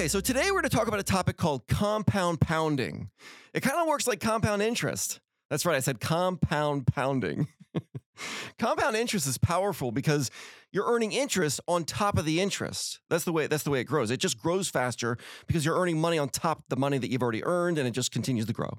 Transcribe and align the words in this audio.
Okay, 0.00 0.08
so 0.08 0.18
today 0.18 0.44
we're 0.46 0.62
going 0.62 0.70
to 0.70 0.74
talk 0.74 0.88
about 0.88 0.98
a 0.98 1.02
topic 1.02 1.36
called 1.36 1.66
compound 1.68 2.40
pounding. 2.40 3.10
It 3.52 3.60
kind 3.60 3.78
of 3.78 3.86
works 3.86 4.06
like 4.06 4.18
compound 4.18 4.62
interest. 4.62 5.20
That's 5.50 5.66
right, 5.66 5.76
I 5.76 5.80
said 5.80 6.00
compound 6.00 6.86
pounding. 6.86 7.48
compound 8.58 8.96
interest 8.96 9.26
is 9.26 9.36
powerful 9.36 9.92
because 9.92 10.30
you're 10.72 10.86
earning 10.86 11.12
interest 11.12 11.60
on 11.68 11.84
top 11.84 12.16
of 12.16 12.24
the 12.24 12.40
interest. 12.40 13.00
That's 13.10 13.24
the 13.24 13.32
way 13.32 13.46
that's 13.46 13.62
the 13.62 13.68
way 13.68 13.80
it 13.80 13.84
grows. 13.84 14.10
It 14.10 14.20
just 14.20 14.38
grows 14.38 14.70
faster 14.70 15.18
because 15.46 15.66
you're 15.66 15.78
earning 15.78 16.00
money 16.00 16.16
on 16.16 16.30
top 16.30 16.60
of 16.60 16.64
the 16.70 16.76
money 16.76 16.96
that 16.96 17.10
you've 17.10 17.22
already 17.22 17.44
earned 17.44 17.76
and 17.76 17.86
it 17.86 17.90
just 17.90 18.10
continues 18.10 18.46
to 18.46 18.54
grow. 18.54 18.78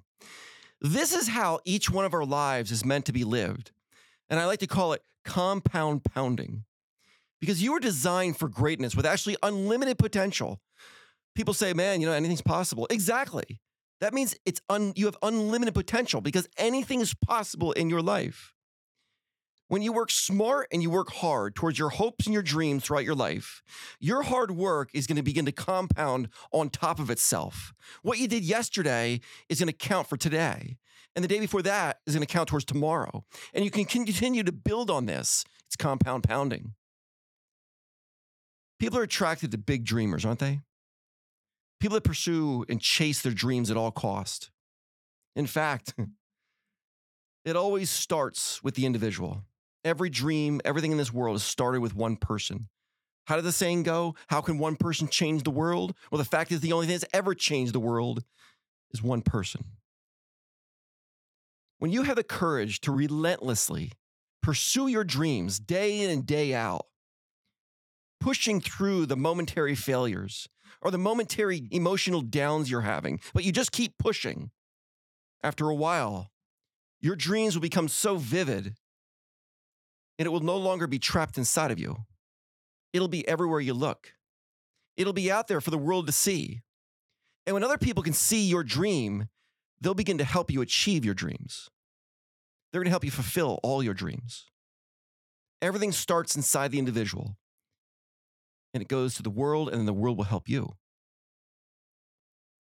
This 0.81 1.13
is 1.13 1.27
how 1.27 1.59
each 1.65 1.91
one 1.91 2.05
of 2.05 2.15
our 2.15 2.25
lives 2.25 2.71
is 2.71 2.83
meant 2.83 3.05
to 3.05 3.13
be 3.13 3.23
lived. 3.23 3.69
And 4.27 4.39
I 4.39 4.47
like 4.47 4.61
to 4.61 4.67
call 4.67 4.93
it 4.93 5.03
compound 5.23 6.03
pounding. 6.03 6.63
Because 7.39 7.61
you 7.61 7.73
were 7.73 7.79
designed 7.79 8.37
for 8.37 8.47
greatness 8.47 8.95
with 8.95 9.05
actually 9.05 9.37
unlimited 9.43 9.99
potential 9.99 10.59
people 11.35 11.53
say, 11.53 11.73
man, 11.73 12.01
you 12.01 12.07
know, 12.07 12.13
anything's 12.13 12.41
possible. 12.41 12.87
Exactly. 12.89 13.59
That 13.99 14.13
means 14.13 14.35
it's 14.45 14.61
un, 14.69 14.93
you 14.95 15.05
have 15.05 15.17
unlimited 15.21 15.73
potential 15.73 16.21
because 16.21 16.47
anything 16.57 17.01
is 17.01 17.13
possible 17.13 17.71
in 17.73 17.89
your 17.89 18.01
life. 18.01 18.53
When 19.67 19.81
you 19.81 19.93
work 19.93 20.11
smart 20.11 20.67
and 20.73 20.81
you 20.81 20.89
work 20.89 21.11
hard 21.11 21.55
towards 21.55 21.79
your 21.79 21.89
hopes 21.89 22.25
and 22.25 22.33
your 22.33 22.43
dreams 22.43 22.83
throughout 22.83 23.05
your 23.05 23.15
life, 23.15 23.61
your 24.01 24.23
hard 24.23 24.51
work 24.51 24.89
is 24.93 25.07
going 25.07 25.15
to 25.15 25.23
begin 25.23 25.45
to 25.45 25.53
compound 25.53 26.27
on 26.51 26.69
top 26.69 26.99
of 26.99 27.09
itself. 27.09 27.71
What 28.01 28.17
you 28.17 28.27
did 28.27 28.43
yesterday 28.43 29.21
is 29.47 29.59
going 29.59 29.67
to 29.67 29.73
count 29.73 30.07
for 30.07 30.17
today. 30.17 30.77
And 31.15 31.23
the 31.23 31.29
day 31.29 31.39
before 31.39 31.61
that 31.61 31.99
is 32.05 32.13
going 32.13 32.25
to 32.25 32.33
count 32.33 32.49
towards 32.49 32.65
tomorrow. 32.65 33.23
And 33.53 33.63
you 33.63 33.71
can 33.71 33.85
continue 33.85 34.43
to 34.43 34.51
build 34.51 34.89
on 34.89 35.05
this. 35.05 35.45
It's 35.67 35.77
compound 35.77 36.23
pounding. 36.23 36.73
People 38.77 38.99
are 38.99 39.03
attracted 39.03 39.51
to 39.51 39.57
big 39.57 39.85
dreamers, 39.85 40.25
aren't 40.25 40.39
they? 40.39 40.59
People 41.81 41.95
that 41.95 42.03
pursue 42.03 42.63
and 42.69 42.79
chase 42.79 43.21
their 43.21 43.33
dreams 43.33 43.69
at 43.69 43.77
all 43.77 43.91
cost. 43.91 44.51
In 45.35 45.47
fact, 45.47 45.93
it 47.45 47.55
always 47.55 47.89
starts 47.89 48.63
with 48.63 48.75
the 48.75 48.85
individual. 48.85 49.43
Every 49.83 50.09
dream, 50.09 50.61
everything 50.63 50.91
in 50.91 50.97
this 50.97 51.11
world 51.11 51.35
is 51.35 51.43
started 51.43 51.81
with 51.81 51.95
one 51.95 52.15
person. 52.15 52.69
How 53.25 53.35
did 53.35 53.45
the 53.45 53.51
saying 53.51 53.83
go? 53.83 54.15
How 54.27 54.41
can 54.41 54.57
one 54.57 54.75
person 54.75 55.07
change 55.07 55.43
the 55.43 55.51
world? 55.51 55.95
Well, 56.11 56.19
the 56.19 56.25
fact 56.25 56.51
is, 56.51 56.59
the 56.59 56.73
only 56.73 56.85
thing 56.85 56.95
that's 56.95 57.13
ever 57.13 57.33
changed 57.33 57.73
the 57.73 57.79
world 57.79 58.23
is 58.91 59.01
one 59.01 59.21
person. 59.21 59.63
When 61.79 61.91
you 61.91 62.03
have 62.03 62.15
the 62.15 62.23
courage 62.23 62.79
to 62.81 62.91
relentlessly 62.91 63.93
pursue 64.43 64.87
your 64.87 65.03
dreams 65.03 65.59
day 65.59 66.01
in 66.01 66.09
and 66.09 66.25
day 66.25 66.53
out, 66.53 66.85
pushing 68.19 68.61
through 68.61 69.07
the 69.07 69.15
momentary 69.15 69.75
failures, 69.75 70.47
or 70.81 70.91
the 70.91 70.97
momentary 70.97 71.67
emotional 71.71 72.21
downs 72.21 72.69
you're 72.69 72.81
having, 72.81 73.19
but 73.33 73.43
you 73.43 73.51
just 73.51 73.71
keep 73.71 73.97
pushing. 73.97 74.51
After 75.43 75.69
a 75.69 75.75
while, 75.75 76.31
your 76.99 77.15
dreams 77.15 77.55
will 77.55 77.61
become 77.61 77.87
so 77.87 78.17
vivid 78.17 78.75
and 80.19 80.25
it 80.27 80.29
will 80.29 80.41
no 80.41 80.57
longer 80.57 80.85
be 80.85 80.99
trapped 80.99 81.37
inside 81.37 81.71
of 81.71 81.79
you. 81.79 81.97
It'll 82.93 83.07
be 83.07 83.27
everywhere 83.27 83.59
you 83.59 83.73
look. 83.73 84.13
It'll 84.95 85.13
be 85.13 85.31
out 85.31 85.47
there 85.47 85.61
for 85.61 85.71
the 85.71 85.77
world 85.77 86.05
to 86.07 86.11
see. 86.11 86.61
And 87.47 87.55
when 87.55 87.63
other 87.63 87.77
people 87.77 88.03
can 88.03 88.13
see 88.13 88.43
your 88.43 88.63
dream, 88.63 89.29
they'll 89.79 89.95
begin 89.95 90.19
to 90.19 90.23
help 90.23 90.51
you 90.51 90.61
achieve 90.61 91.03
your 91.03 91.15
dreams. 91.15 91.69
They're 92.71 92.81
going 92.81 92.85
to 92.85 92.91
help 92.91 93.03
you 93.03 93.11
fulfill 93.11 93.59
all 93.63 93.81
your 93.81 93.95
dreams. 93.95 94.45
Everything 95.61 95.91
starts 95.91 96.35
inside 96.35 96.71
the 96.71 96.79
individual 96.79 97.35
and 98.73 98.81
it 98.81 98.87
goes 98.87 99.15
to 99.15 99.23
the 99.23 99.29
world, 99.29 99.69
and 99.69 99.79
then 99.79 99.85
the 99.85 99.93
world 99.93 100.17
will 100.17 100.25
help 100.25 100.47
you. 100.47 100.73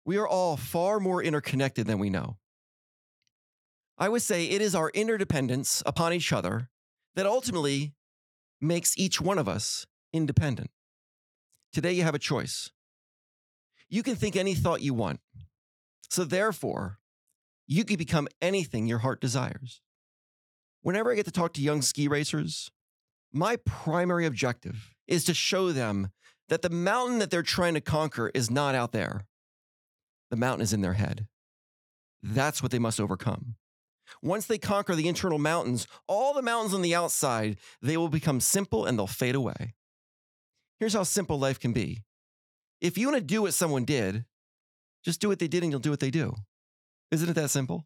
We 0.05 0.17
are 0.17 0.27
all 0.27 0.57
far 0.57 0.99
more 0.99 1.23
interconnected 1.23 1.87
than 1.87 1.99
we 1.99 2.09
know. 2.09 2.37
I 3.97 4.09
would 4.09 4.21
say 4.21 4.45
it 4.45 4.61
is 4.61 4.75
our 4.75 4.89
interdependence 4.89 5.81
upon 5.85 6.13
each 6.13 6.33
other 6.33 6.69
that 7.15 7.25
ultimately 7.25 7.93
makes 8.59 8.97
each 8.97 9.21
one 9.21 9.37
of 9.37 9.47
us 9.47 9.85
independent. 10.11 10.71
Today, 11.71 11.93
you 11.93 12.03
have 12.03 12.15
a 12.15 12.19
choice. 12.19 12.71
You 13.89 14.03
can 14.03 14.15
think 14.15 14.35
any 14.35 14.55
thought 14.55 14.81
you 14.81 14.93
want. 14.93 15.19
So, 16.09 16.23
therefore, 16.23 16.99
you 17.67 17.83
can 17.85 17.97
become 17.97 18.27
anything 18.41 18.87
your 18.87 18.99
heart 18.99 19.21
desires. 19.21 19.81
Whenever 20.81 21.11
I 21.11 21.15
get 21.15 21.25
to 21.25 21.31
talk 21.31 21.53
to 21.53 21.61
young 21.61 21.81
ski 21.81 22.07
racers, 22.07 22.69
my 23.31 23.55
primary 23.57 24.25
objective 24.25 24.92
is 25.07 25.23
to 25.25 25.33
show 25.33 25.71
them 25.71 26.09
that 26.49 26.61
the 26.61 26.69
mountain 26.69 27.19
that 27.19 27.31
they're 27.31 27.43
trying 27.43 27.73
to 27.73 27.81
conquer 27.81 28.31
is 28.33 28.51
not 28.51 28.75
out 28.75 28.91
there. 28.91 29.25
The 30.29 30.37
mountain 30.37 30.61
is 30.61 30.73
in 30.73 30.81
their 30.81 30.93
head. 30.93 31.27
That's 32.21 32.61
what 32.61 32.71
they 32.71 32.79
must 32.79 32.99
overcome. 32.99 33.55
Once 34.21 34.45
they 34.45 34.57
conquer 34.57 34.95
the 34.95 35.07
internal 35.07 35.39
mountains, 35.39 35.87
all 36.07 36.33
the 36.33 36.41
mountains 36.41 36.73
on 36.73 36.81
the 36.81 36.95
outside, 36.95 37.57
they 37.81 37.97
will 37.97 38.09
become 38.09 38.39
simple 38.39 38.85
and 38.85 38.97
they'll 38.97 39.07
fade 39.07 39.35
away. 39.35 39.73
Here's 40.79 40.93
how 40.93 41.03
simple 41.03 41.39
life 41.39 41.59
can 41.59 41.73
be. 41.73 42.03
If 42.81 42.97
you 42.97 43.07
want 43.07 43.17
to 43.17 43.23
do 43.23 43.41
what 43.41 43.53
someone 43.53 43.85
did, 43.85 44.25
just 45.03 45.21
do 45.21 45.29
what 45.29 45.39
they 45.39 45.47
did 45.47 45.63
and 45.63 45.71
you'll 45.71 45.79
do 45.79 45.89
what 45.89 45.99
they 45.99 46.11
do. 46.11 46.35
Isn't 47.11 47.29
it 47.29 47.33
that 47.33 47.49
simple? 47.49 47.85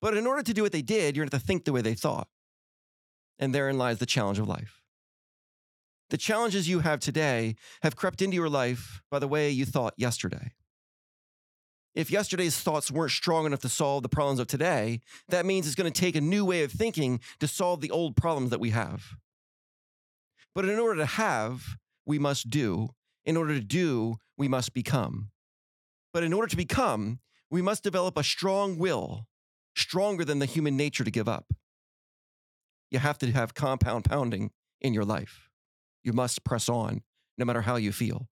But 0.00 0.16
in 0.16 0.26
order 0.26 0.42
to 0.42 0.54
do 0.54 0.62
what 0.62 0.72
they 0.72 0.82
did, 0.82 1.16
you're 1.16 1.24
going 1.24 1.30
to 1.30 1.36
have 1.36 1.42
to 1.42 1.46
think 1.46 1.64
the 1.64 1.72
way 1.72 1.82
they 1.82 1.94
thought. 1.94 2.28
And 3.38 3.54
therein 3.54 3.78
lies 3.78 3.98
the 3.98 4.06
challenge 4.06 4.38
of 4.38 4.48
life. 4.48 4.79
The 6.10 6.18
challenges 6.18 6.68
you 6.68 6.80
have 6.80 6.98
today 6.98 7.54
have 7.82 7.94
crept 7.94 8.20
into 8.20 8.34
your 8.34 8.48
life 8.48 9.00
by 9.10 9.20
the 9.20 9.28
way 9.28 9.48
you 9.50 9.64
thought 9.64 9.94
yesterday. 9.96 10.52
If 11.94 12.10
yesterday's 12.10 12.58
thoughts 12.58 12.90
weren't 12.90 13.12
strong 13.12 13.46
enough 13.46 13.60
to 13.60 13.68
solve 13.68 14.02
the 14.02 14.08
problems 14.08 14.40
of 14.40 14.48
today, 14.48 15.00
that 15.28 15.46
means 15.46 15.66
it's 15.66 15.76
going 15.76 15.92
to 15.92 16.00
take 16.00 16.16
a 16.16 16.20
new 16.20 16.44
way 16.44 16.64
of 16.64 16.72
thinking 16.72 17.20
to 17.38 17.48
solve 17.48 17.80
the 17.80 17.90
old 17.92 18.16
problems 18.16 18.50
that 18.50 18.60
we 18.60 18.70
have. 18.70 19.14
But 20.54 20.68
in 20.68 20.78
order 20.78 20.96
to 20.96 21.06
have, 21.06 21.76
we 22.06 22.18
must 22.18 22.50
do. 22.50 22.90
In 23.24 23.36
order 23.36 23.54
to 23.54 23.60
do, 23.60 24.16
we 24.36 24.48
must 24.48 24.74
become. 24.74 25.30
But 26.12 26.24
in 26.24 26.32
order 26.32 26.48
to 26.48 26.56
become, 26.56 27.20
we 27.50 27.62
must 27.62 27.84
develop 27.84 28.16
a 28.16 28.24
strong 28.24 28.78
will, 28.78 29.26
stronger 29.76 30.24
than 30.24 30.40
the 30.40 30.46
human 30.46 30.76
nature 30.76 31.04
to 31.04 31.10
give 31.10 31.28
up. 31.28 31.52
You 32.90 32.98
have 32.98 33.18
to 33.18 33.30
have 33.30 33.54
compound 33.54 34.04
pounding 34.04 34.50
in 34.80 34.92
your 34.92 35.04
life. 35.04 35.49
You 36.02 36.12
must 36.12 36.44
press 36.44 36.68
on, 36.68 37.02
no 37.36 37.44
matter 37.44 37.62
how 37.62 37.76
you 37.76 37.92
feel. 37.92 38.28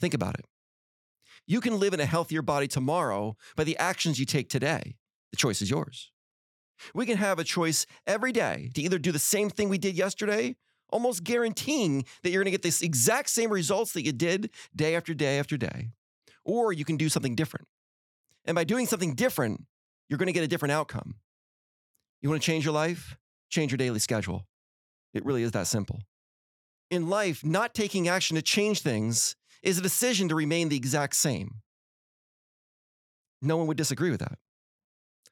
Think 0.00 0.14
about 0.14 0.38
it. 0.38 0.46
You 1.46 1.60
can 1.60 1.78
live 1.78 1.94
in 1.94 2.00
a 2.00 2.06
healthier 2.06 2.42
body 2.42 2.66
tomorrow 2.66 3.36
by 3.56 3.64
the 3.64 3.76
actions 3.76 4.18
you 4.18 4.26
take 4.26 4.48
today. 4.48 4.96
The 5.30 5.36
choice 5.36 5.60
is 5.60 5.70
yours. 5.70 6.10
We 6.94 7.06
can 7.06 7.16
have 7.18 7.38
a 7.38 7.44
choice 7.44 7.86
every 8.06 8.32
day 8.32 8.70
to 8.74 8.82
either 8.82 8.98
do 8.98 9.12
the 9.12 9.18
same 9.18 9.50
thing 9.50 9.68
we 9.68 9.78
did 9.78 9.96
yesterday, 9.96 10.56
almost 10.90 11.24
guaranteeing 11.24 12.04
that 12.22 12.30
you're 12.30 12.42
going 12.42 12.52
to 12.52 12.58
get 12.58 12.62
the 12.62 12.84
exact 12.84 13.30
same 13.30 13.50
results 13.50 13.92
that 13.92 14.04
you 14.04 14.12
did 14.12 14.50
day 14.74 14.96
after 14.96 15.14
day 15.14 15.38
after 15.38 15.56
day, 15.56 15.90
or 16.44 16.72
you 16.72 16.84
can 16.84 16.96
do 16.96 17.08
something 17.08 17.34
different. 17.34 17.68
And 18.44 18.54
by 18.54 18.64
doing 18.64 18.86
something 18.86 19.14
different, 19.14 19.64
you're 20.08 20.18
going 20.18 20.26
to 20.26 20.32
get 20.32 20.44
a 20.44 20.48
different 20.48 20.72
outcome. 20.72 21.16
You 22.20 22.28
want 22.28 22.42
to 22.42 22.46
change 22.46 22.64
your 22.64 22.74
life? 22.74 23.16
Change 23.50 23.70
your 23.70 23.78
daily 23.78 23.98
schedule. 23.98 24.46
It 25.12 25.24
really 25.24 25.42
is 25.42 25.52
that 25.52 25.66
simple 25.66 26.00
in 26.90 27.08
life, 27.08 27.44
not 27.44 27.74
taking 27.74 28.08
action 28.08 28.36
to 28.36 28.42
change 28.42 28.80
things 28.80 29.36
is 29.62 29.78
a 29.78 29.82
decision 29.82 30.28
to 30.28 30.34
remain 30.34 30.68
the 30.68 30.76
exact 30.76 31.16
same. 31.16 31.62
No 33.40 33.56
one 33.56 33.66
would 33.66 33.76
disagree 33.76 34.10
with 34.10 34.20
that. 34.20 34.38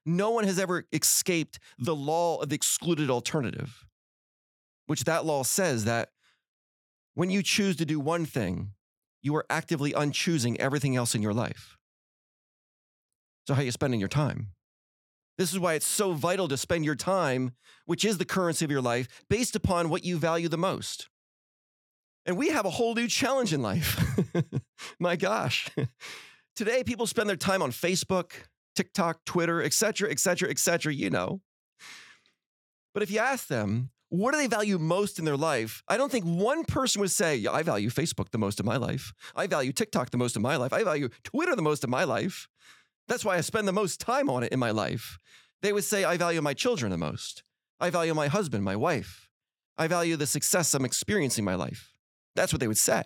No 0.05 0.31
one 0.31 0.45
has 0.45 0.59
ever 0.59 0.85
escaped 0.93 1.59
the 1.79 1.95
law 1.95 2.41
of 2.41 2.49
the 2.49 2.55
excluded 2.55 3.09
alternative, 3.09 3.85
which 4.87 5.05
that 5.05 5.25
law 5.25 5.43
says 5.43 5.85
that 5.85 6.11
when 7.15 7.31
you 7.31 7.43
choose 7.43 7.77
to 7.77 7.85
do 7.85 8.01
one 8.01 8.27
thing, 8.27 8.73
you 9.23 9.37
are 9.37 9.47
actively 9.49 9.93
unchoosing 9.93 10.57
everything 10.57 10.97
else 10.97 11.15
in 11.15 11.23
your 11.23 11.35
life. 11.35 11.77
So, 13.47 13.55
how 13.55 13.61
are 13.61 13.65
you 13.65 13.71
spending 13.71 14.01
your 14.01 14.09
time? 14.09 14.49
This 15.39 15.53
is 15.53 15.59
why 15.59 15.75
it's 15.75 15.87
so 15.87 16.13
vital 16.13 16.49
to 16.49 16.57
spend 16.57 16.85
your 16.85 16.95
time, 16.95 17.53
which 17.87 18.05
is 18.05 18.19
the 18.19 18.25
currency 18.25 18.65
of 18.65 18.71
your 18.71 18.83
life, 18.83 19.09
based 19.29 19.57
upon 19.57 19.89
what 19.89 20.05
you 20.05 20.19
value 20.19 20.49
the 20.49 20.59
most. 20.59 21.09
And 22.25 22.37
we 22.37 22.51
have 22.51 22.67
a 22.67 22.71
whole 22.71 22.95
new 22.95 23.09
challenge 23.09 23.53
in 23.53 23.63
life. 23.63 24.01
My 24.99 25.17
gosh. 25.17 25.69
Today, 26.57 26.85
people 26.85 27.07
spend 27.07 27.29
their 27.29 27.37
time 27.37 27.63
on 27.63 27.73
Facebook, 27.73 28.33
TikTok, 28.77 29.25
Twitter, 29.25 29.63
etc., 29.63 30.11
etc., 30.11 30.51
etc. 30.51 30.95
you 30.95 31.11
know. 31.11 31.41
But 32.95 33.03
if 33.03 33.11
you 33.11 33.19
ask 33.19 33.49
them, 33.49 33.91
what 34.11 34.33
do 34.33 34.39
they 34.39 34.47
value 34.47 34.79
most 34.79 35.19
in 35.19 35.25
their 35.25 35.39
life? 35.39 35.83
I 35.89 35.97
don't 35.97 36.13
think 36.13 36.27
one 36.27 36.65
person 36.65 37.01
would 37.01 37.11
say, 37.11 37.37
yeah, 37.37 37.51
I 37.51 37.63
value 37.63 37.89
Facebook 37.89 38.31
the 38.31 38.39
most 38.39 38.61
of 38.61 38.67
my 38.67 38.77
life. 38.77 39.15
I 39.35 39.47
value 39.47 39.73
TikTok 39.73 40.11
the 40.11 40.19
most 40.19 40.37
of 40.37 40.43
my 40.43 40.57
life. 40.57 40.73
I 40.73 40.85
value 40.85 41.09
Twitter 41.25 41.57
the 41.57 41.63
most 41.63 41.83
of 41.83 41.89
my 41.89 42.05
life. 42.05 42.47
That's 43.09 43.25
why 43.25 43.37
I 43.37 43.41
spend 43.41 43.67
the 43.67 43.73
most 43.73 44.01
time 44.01 44.29
on 44.29 44.43
it 44.43 44.53
in 44.53 44.59
my 44.59 44.71
life. 44.71 45.19
They 45.63 45.73
would 45.73 45.85
say, 45.85 46.05
I 46.05 46.19
value 46.19 46.43
my 46.43 46.53
children 46.55 46.91
the 46.91 46.99
most. 46.99 47.43
I 47.81 47.89
value 47.89 48.15
my 48.15 48.27
husband, 48.29 48.65
my 48.65 48.77
wife. 48.77 49.31
I 49.79 49.89
value 49.89 50.17
the 50.17 50.27
success 50.27 50.75
I'm 50.75 50.85
experiencing 50.85 51.43
in 51.43 51.47
my 51.47 51.55
life. 51.55 51.92
That's 52.35 52.53
what 52.53 52.61
they 52.61 52.69
would 52.69 52.79
say. 52.79 53.03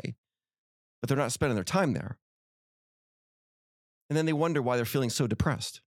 But 1.01 1.09
they're 1.09 1.19
not 1.19 1.33
spending 1.33 1.55
their 1.55 1.65
time 1.65 1.93
there. 1.93 2.19
And 4.09 4.17
then 4.17 4.27
they 4.27 4.33
wonder 4.33 4.63
why 4.63 4.77
they're 4.77 4.85
feeling 4.85 5.11
so 5.11 5.27
depressed. 5.27 5.81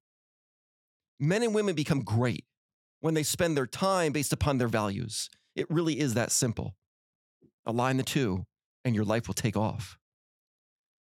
Men 1.20 1.44
and 1.44 1.54
women 1.54 1.76
become 1.76 2.02
great 2.04 2.46
when 3.02 3.14
they 3.14 3.24
spend 3.24 3.56
their 3.56 3.68
time 3.68 4.12
based 4.12 4.34
upon 4.34 4.58
their 4.58 4.68
values. 4.68 5.30
It 5.56 5.70
really 5.70 6.00
is 6.00 6.14
that 6.14 6.32
simple. 6.32 6.76
Align 7.66 7.98
the 7.98 8.04
two, 8.04 8.46
and 8.86 8.96
your 8.96 9.06
life 9.06 9.28
will 9.28 9.34
take 9.34 9.58
off. 9.58 9.98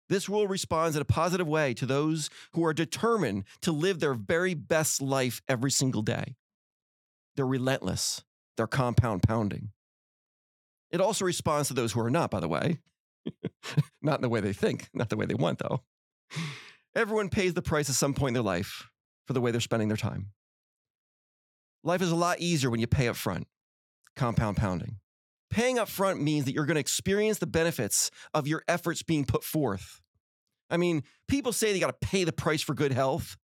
This 0.10 0.30
rule 0.30 0.48
responds 0.48 0.96
in 0.96 1.02
a 1.02 1.06
positive 1.06 1.48
way 1.48 1.74
to 1.76 1.86
those 1.86 2.30
who 2.54 2.66
are 2.66 2.74
determined 2.74 3.44
to 3.62 3.72
live 3.72 4.00
their 4.00 4.14
very 4.14 4.54
best 4.54 5.02
life 5.02 5.42
every 5.50 5.72
single 5.72 6.02
day. 6.02 6.36
They're 7.36 7.46
relentless, 7.46 8.24
they're 8.56 8.68
compound 8.68 9.24
pounding. 9.24 9.72
It 10.92 11.02
also 11.02 11.26
responds 11.26 11.68
to 11.68 11.74
those 11.74 11.92
who 11.92 12.00
are 12.02 12.10
not, 12.10 12.32
by 12.32 12.40
the 12.40 12.48
way. 12.48 12.80
not 14.02 14.16
in 14.16 14.22
the 14.22 14.30
way 14.30 14.40
they 14.40 14.54
think, 14.54 14.90
not 14.94 15.10
the 15.10 15.18
way 15.18 15.26
they 15.26 15.34
want, 15.34 15.60
though. 15.60 15.82
Everyone 16.96 17.30
pays 17.30 17.54
the 17.54 17.62
price 17.62 17.90
at 17.90 17.96
some 17.96 18.14
point 18.14 18.30
in 18.30 18.34
their 18.36 18.44
life 18.44 18.88
for 19.26 19.34
the 19.34 19.42
way 19.42 19.52
they're 19.52 19.62
spending 19.62 19.88
their 19.88 19.98
time. 19.98 20.32
Life 21.84 22.02
is 22.02 22.12
a 22.12 22.16
lot 22.16 22.40
easier 22.40 22.70
when 22.70 22.80
you 22.80 22.88
pay 22.88 23.08
up 23.08 23.16
front, 23.16 23.48
compound 24.16 24.58
pounding. 24.58 24.98
Paying 25.50 25.80
up 25.80 25.88
front 25.88 26.22
means 26.22 26.46
that 26.46 26.54
you're 26.54 26.66
going 26.66 26.76
to 26.76 26.82
experience 26.82 27.38
the 27.38 27.48
benefits 27.48 28.12
of 28.34 28.48
your 28.48 28.64
efforts 28.68 29.04
being 29.04 29.26
put 29.26 29.44
forth. 29.44 30.02
I 30.70 30.78
mean, 30.78 31.04
people 31.28 31.54
say 31.54 31.74
you 31.74 31.80
got 31.80 32.00
to 32.02 32.08
pay 32.08 32.24
the 32.24 32.34
price 32.34 32.62
for 32.62 32.74
good 32.74 32.92
health. 32.92 33.38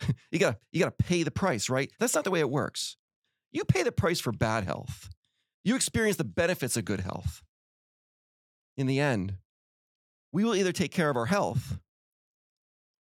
you 0.30 0.38
got 0.38 0.56
you 0.70 0.80
got 0.80 0.96
to 0.96 1.04
pay 1.04 1.22
the 1.22 1.30
price, 1.30 1.68
right? 1.68 1.90
That's 1.98 2.14
not 2.14 2.24
the 2.24 2.30
way 2.30 2.40
it 2.40 2.50
works. 2.50 2.96
You 3.50 3.64
pay 3.64 3.82
the 3.82 3.92
price 3.92 4.20
for 4.20 4.32
bad 4.32 4.64
health. 4.64 5.10
You 5.62 5.76
experience 5.76 6.16
the 6.16 6.24
benefits 6.24 6.76
of 6.76 6.84
good 6.84 7.00
health. 7.00 7.42
In 8.76 8.86
the 8.86 9.00
end, 9.00 9.34
we 10.32 10.44
will 10.44 10.54
either 10.54 10.72
take 10.72 10.92
care 10.92 11.10
of 11.10 11.16
our 11.16 11.26
health 11.26 11.78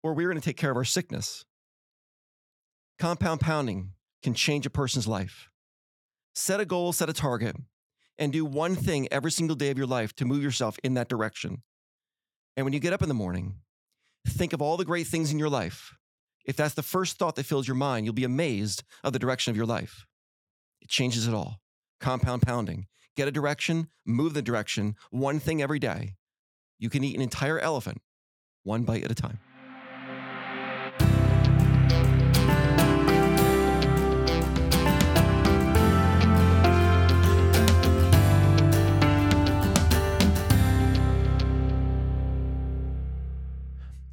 or 0.02 0.14
we're 0.14 0.28
going 0.28 0.40
to 0.40 0.44
take 0.44 0.56
care 0.56 0.70
of 0.70 0.76
our 0.76 0.84
sickness. 0.84 1.44
Compound 2.98 3.40
pounding 3.40 3.92
can 4.22 4.34
change 4.34 4.66
a 4.66 4.70
person's 4.70 5.08
life. 5.08 5.48
Set 6.34 6.60
a 6.60 6.64
goal, 6.64 6.92
set 6.92 7.08
a 7.08 7.12
target, 7.12 7.56
and 8.18 8.32
do 8.32 8.44
one 8.44 8.76
thing 8.76 9.08
every 9.10 9.30
single 9.30 9.56
day 9.56 9.70
of 9.70 9.78
your 9.78 9.86
life 9.86 10.14
to 10.16 10.24
move 10.24 10.42
yourself 10.42 10.78
in 10.84 10.94
that 10.94 11.08
direction. 11.08 11.62
And 12.56 12.64
when 12.64 12.72
you 12.72 12.80
get 12.80 12.92
up 12.92 13.02
in 13.02 13.08
the 13.08 13.14
morning, 13.14 13.56
think 14.26 14.52
of 14.52 14.62
all 14.62 14.76
the 14.76 14.84
great 14.84 15.06
things 15.06 15.32
in 15.32 15.38
your 15.38 15.48
life. 15.48 15.94
If 16.44 16.56
that's 16.56 16.74
the 16.74 16.82
first 16.82 17.16
thought 17.16 17.36
that 17.36 17.46
fills 17.46 17.66
your 17.66 17.74
mind, 17.74 18.04
you'll 18.04 18.14
be 18.14 18.24
amazed 18.24 18.84
of 19.02 19.12
the 19.12 19.18
direction 19.18 19.50
of 19.50 19.56
your 19.56 19.66
life. 19.66 20.06
It 20.80 20.88
changes 20.88 21.26
it 21.26 21.34
all. 21.34 21.60
Compound 22.04 22.42
pounding. 22.42 22.86
Get 23.16 23.28
a 23.28 23.30
direction, 23.30 23.88
move 24.04 24.34
the 24.34 24.42
direction, 24.42 24.94
one 25.10 25.40
thing 25.40 25.62
every 25.62 25.78
day. 25.78 26.16
You 26.78 26.90
can 26.90 27.02
eat 27.02 27.16
an 27.16 27.22
entire 27.22 27.58
elephant, 27.58 28.02
one 28.62 28.82
bite 28.82 29.04
at 29.04 29.10
a 29.10 29.14
time. 29.14 29.38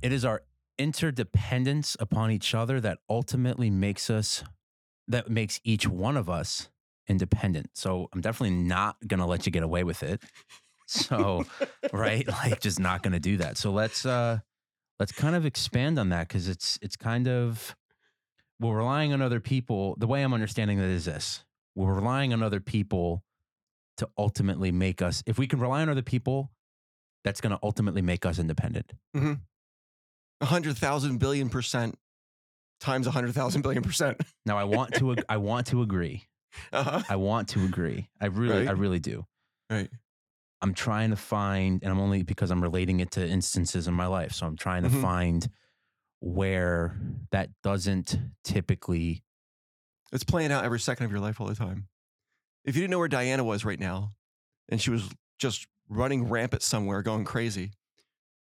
It 0.01 0.13
is 0.13 0.23
our 0.23 0.43
interdependence 0.77 1.97
upon 1.99 2.31
each 2.31 2.55
other 2.55 2.79
that 2.79 2.99
ultimately 3.09 3.69
makes 3.69 4.09
us, 4.09 4.45
that 5.09 5.29
makes 5.29 5.59
each 5.65 5.89
one 5.89 6.15
of 6.15 6.29
us 6.29 6.69
independent. 7.07 7.71
So 7.73 8.09
I'm 8.13 8.21
definitely 8.21 8.55
not 8.57 8.95
going 9.05 9.19
to 9.19 9.25
let 9.25 9.45
you 9.45 9.51
get 9.51 9.63
away 9.63 9.83
with 9.83 10.03
it. 10.03 10.21
So, 10.87 11.45
right? 11.93 12.27
Like 12.27 12.59
just 12.59 12.79
not 12.79 13.01
going 13.01 13.13
to 13.13 13.19
do 13.19 13.37
that. 13.37 13.57
So 13.57 13.71
let's, 13.71 14.05
uh, 14.05 14.39
let's 14.99 15.13
kind 15.13 15.35
of 15.35 15.45
expand 15.45 15.97
on 15.97 16.09
that 16.09 16.27
because 16.27 16.49
it's, 16.49 16.77
it's 16.81 16.97
kind 16.97 17.27
of, 17.27 17.75
we're 18.59 18.75
relying 18.75 19.13
on 19.13 19.21
other 19.21 19.39
people. 19.39 19.95
The 19.97 20.07
way 20.07 20.21
I'm 20.21 20.33
understanding 20.33 20.79
that 20.79 20.89
is 20.89 21.05
this 21.05 21.45
we're 21.75 21.93
relying 21.93 22.33
on 22.33 22.43
other 22.43 22.59
people 22.59 23.23
to 23.97 24.09
ultimately 24.17 24.71
make 24.71 25.01
us, 25.01 25.23
if 25.25 25.37
we 25.37 25.47
can 25.47 25.59
rely 25.59 25.81
on 25.81 25.89
other 25.89 26.01
people, 26.01 26.51
that's 27.23 27.39
going 27.39 27.51
to 27.51 27.59
ultimately 27.63 28.01
make 28.01 28.25
us 28.25 28.39
independent. 28.39 28.91
Mm-hmm. 29.15 29.33
100,000 30.39 31.19
billion 31.19 31.49
percent 31.49 31.97
times 32.81 33.05
100,000 33.05 33.61
billion 33.61 33.83
percent. 33.83 34.19
Now 34.45 34.57
I 34.57 34.63
want 34.63 34.95
to 34.95 35.15
I 35.29 35.37
want 35.37 35.67
to 35.67 35.81
agree. 35.81 36.27
Uh-huh. 36.73 37.01
I 37.09 37.15
want 37.15 37.49
to 37.49 37.63
agree. 37.65 38.09
I 38.19 38.25
really 38.27 38.59
Right. 38.59 38.67
I 38.67 38.71
really 38.71 38.99
do. 38.99 39.25
Right. 39.69 39.89
I'm 40.61 40.73
trying 40.73 41.09
to 41.09 41.15
find 41.15 41.81
and 41.81 41.91
I'm 41.91 41.99
only 41.99 42.23
because 42.23 42.51
I'm 42.51 42.61
relating 42.61 42.99
it 42.99 43.11
to 43.11 43.27
instances 43.27 43.87
in 43.87 43.93
my 43.93 44.05
life. 44.07 44.33
So 44.33 44.45
I'm 44.45 44.57
trying 44.57 44.83
to 44.83 44.89
Mhm. 44.89 45.01
find 45.01 45.49
where 46.19 46.99
that 47.31 47.49
doesn't 47.63 48.17
typically 48.43 49.23
It's 50.11 50.23
playing 50.25 50.51
out 50.51 50.65
every 50.65 50.79
second 50.79 51.05
of 51.05 51.11
your 51.11 51.21
life 51.21 51.39
all 51.39 51.47
the 51.47 51.55
time. 51.55 51.87
If 52.65 52.75
you 52.75 52.81
didn't 52.81 52.91
know 52.91 52.99
where 52.99 53.07
Diana 53.07 53.43
was 53.45 53.63
right 53.65 53.79
now 53.79 54.13
and 54.69 54.79
she 54.81 54.89
was 54.91 55.09
just 55.39 55.67
running 55.89 56.27
rampant 56.29 56.61
somewhere, 56.61 57.01
going 57.01 57.23
crazy, 57.23 57.71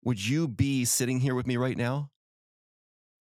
would 0.04 0.26
you 0.26 0.48
be 0.48 0.86
sitting 0.86 1.20
here 1.20 1.36
with 1.36 1.46
me 1.46 1.58
right 1.58 1.78
now? 1.78 2.10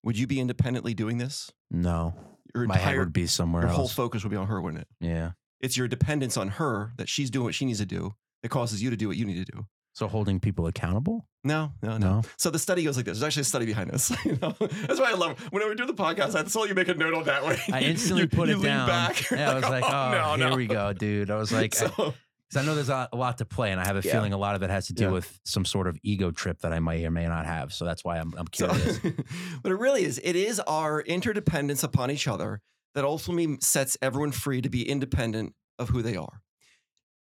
Would 0.05 0.17
you 0.19 0.27
be 0.29 0.39
independently 0.41 0.95
doing 0.95 1.19
this? 1.19 1.51
no. 1.71 2.15
Your 2.57 2.67
My 2.67 2.77
head 2.77 2.89
entire 2.89 2.99
would 3.01 3.13
be 3.13 3.27
somewhere 3.27 3.63
your 3.63 3.71
whole 3.73 3.89
focus 3.89 4.23
would 4.25 4.31
be 4.31 4.37
on 4.37 4.47
her, 4.47 4.61
wouldn't 4.61 4.83
it? 4.83 4.89
yeah. 5.01 5.33
It's 5.61 5.77
your 5.77 5.89
dependence 5.89 6.37
on 6.37 6.49
her 6.49 6.93
that 6.99 7.09
she's 7.09 7.31
doing 7.31 7.45
what 7.45 7.55
she 7.55 7.65
needs 7.65 7.79
to 7.79 7.87
do 7.87 8.15
that 8.43 8.51
causes 8.51 8.83
you 8.83 8.91
to 8.91 8.97
do 8.97 9.09
what 9.09 9.17
you 9.17 9.25
need 9.25 9.45
to 9.47 9.53
do. 9.53 9.67
So 9.95 10.07
holding 10.07 10.39
people 10.41 10.67
accountable? 10.67 11.27
No, 11.45 11.73
no, 11.83 11.97
no. 11.97 12.17
No. 12.17 12.23
So 12.37 12.51
the 12.51 12.59
study 12.59 12.85
goes 12.85 12.99
like 12.99 13.07
this. 13.07 13.19
There's 13.19 13.29
actually 13.29 13.41
a 13.41 13.45
study 13.45 13.65
behind 13.67 13.89
this. 13.91 14.13
You 14.27 14.39
know? 14.43 14.55
That's 14.61 15.01
why 15.01 15.13
I 15.13 15.15
love 15.15 15.39
whenever 15.51 15.71
we 15.71 15.77
do 15.77 15.87
the 15.87 15.95
podcast. 15.95 16.35
I 16.35 16.45
saw 16.45 16.65
you 16.65 16.75
make 16.75 16.89
a 16.89 16.95
note 16.95 17.15
on 17.15 17.25
that 17.25 17.43
way. 17.47 17.59
I 17.73 17.81
instantly 17.81 18.25
you, 18.25 18.29
put 18.29 18.49
you 18.49 18.57
it 18.57 18.59
lean 18.59 18.67
down. 18.67 18.87
Back. 18.89 19.31
Yeah, 19.31 19.51
I 19.53 19.55
was 19.55 19.63
like, 19.65 19.85
oh, 19.87 20.37
here 20.37 20.55
we 20.55 20.67
go, 20.67 20.93
dude. 20.93 21.31
I 21.31 21.37
was 21.37 21.51
like, 21.51 21.75
I- 21.81 21.87
So, 21.89 22.15
Because 22.49 22.63
I 22.63 22.67
know 22.67 22.75
there's 22.77 22.89
a 22.91 23.09
lot 23.13 23.39
to 23.39 23.45
play, 23.45 23.73
and 23.73 23.81
I 23.81 23.87
have 23.87 23.97
a 23.97 24.03
Yeah. 24.07 24.13
feeling 24.13 24.33
a 24.33 24.37
lot 24.37 24.55
of 24.55 24.63
it 24.63 24.71
has 24.71 24.87
to 24.87 24.93
do 24.93 25.05
Yeah. 25.05 25.11
with 25.11 25.41
some 25.45 25.65
sort 25.65 25.89
of 25.89 25.99
ego 26.03 26.31
trip 26.31 26.61
that 26.61 26.73
I 26.73 26.79
may 26.79 27.05
or 27.05 27.11
may 27.11 27.27
not 27.27 27.45
have. 27.47 27.73
So 27.73 27.85
that's 27.85 28.05
why 28.05 28.19
I'm, 28.19 28.33
I'm 28.37 28.47
so 28.55 28.69
curious. 28.69 28.99
but 29.63 29.73
it 29.73 29.77
really 29.79 30.05
is. 30.05 30.21
It 30.23 30.37
is 30.37 30.61
our 30.61 31.01
interdependence 31.01 31.83
upon 31.83 32.11
each 32.11 32.29
other 32.29 32.61
that 32.95 33.05
ultimately 33.05 33.59
sets 33.61 33.97
everyone 34.01 34.31
free 34.33 34.61
to 34.63 34.69
be 34.69 34.89
independent 34.89 35.55
of 35.79 35.89
who 35.89 36.03
they 36.03 36.17
are. 36.17 36.41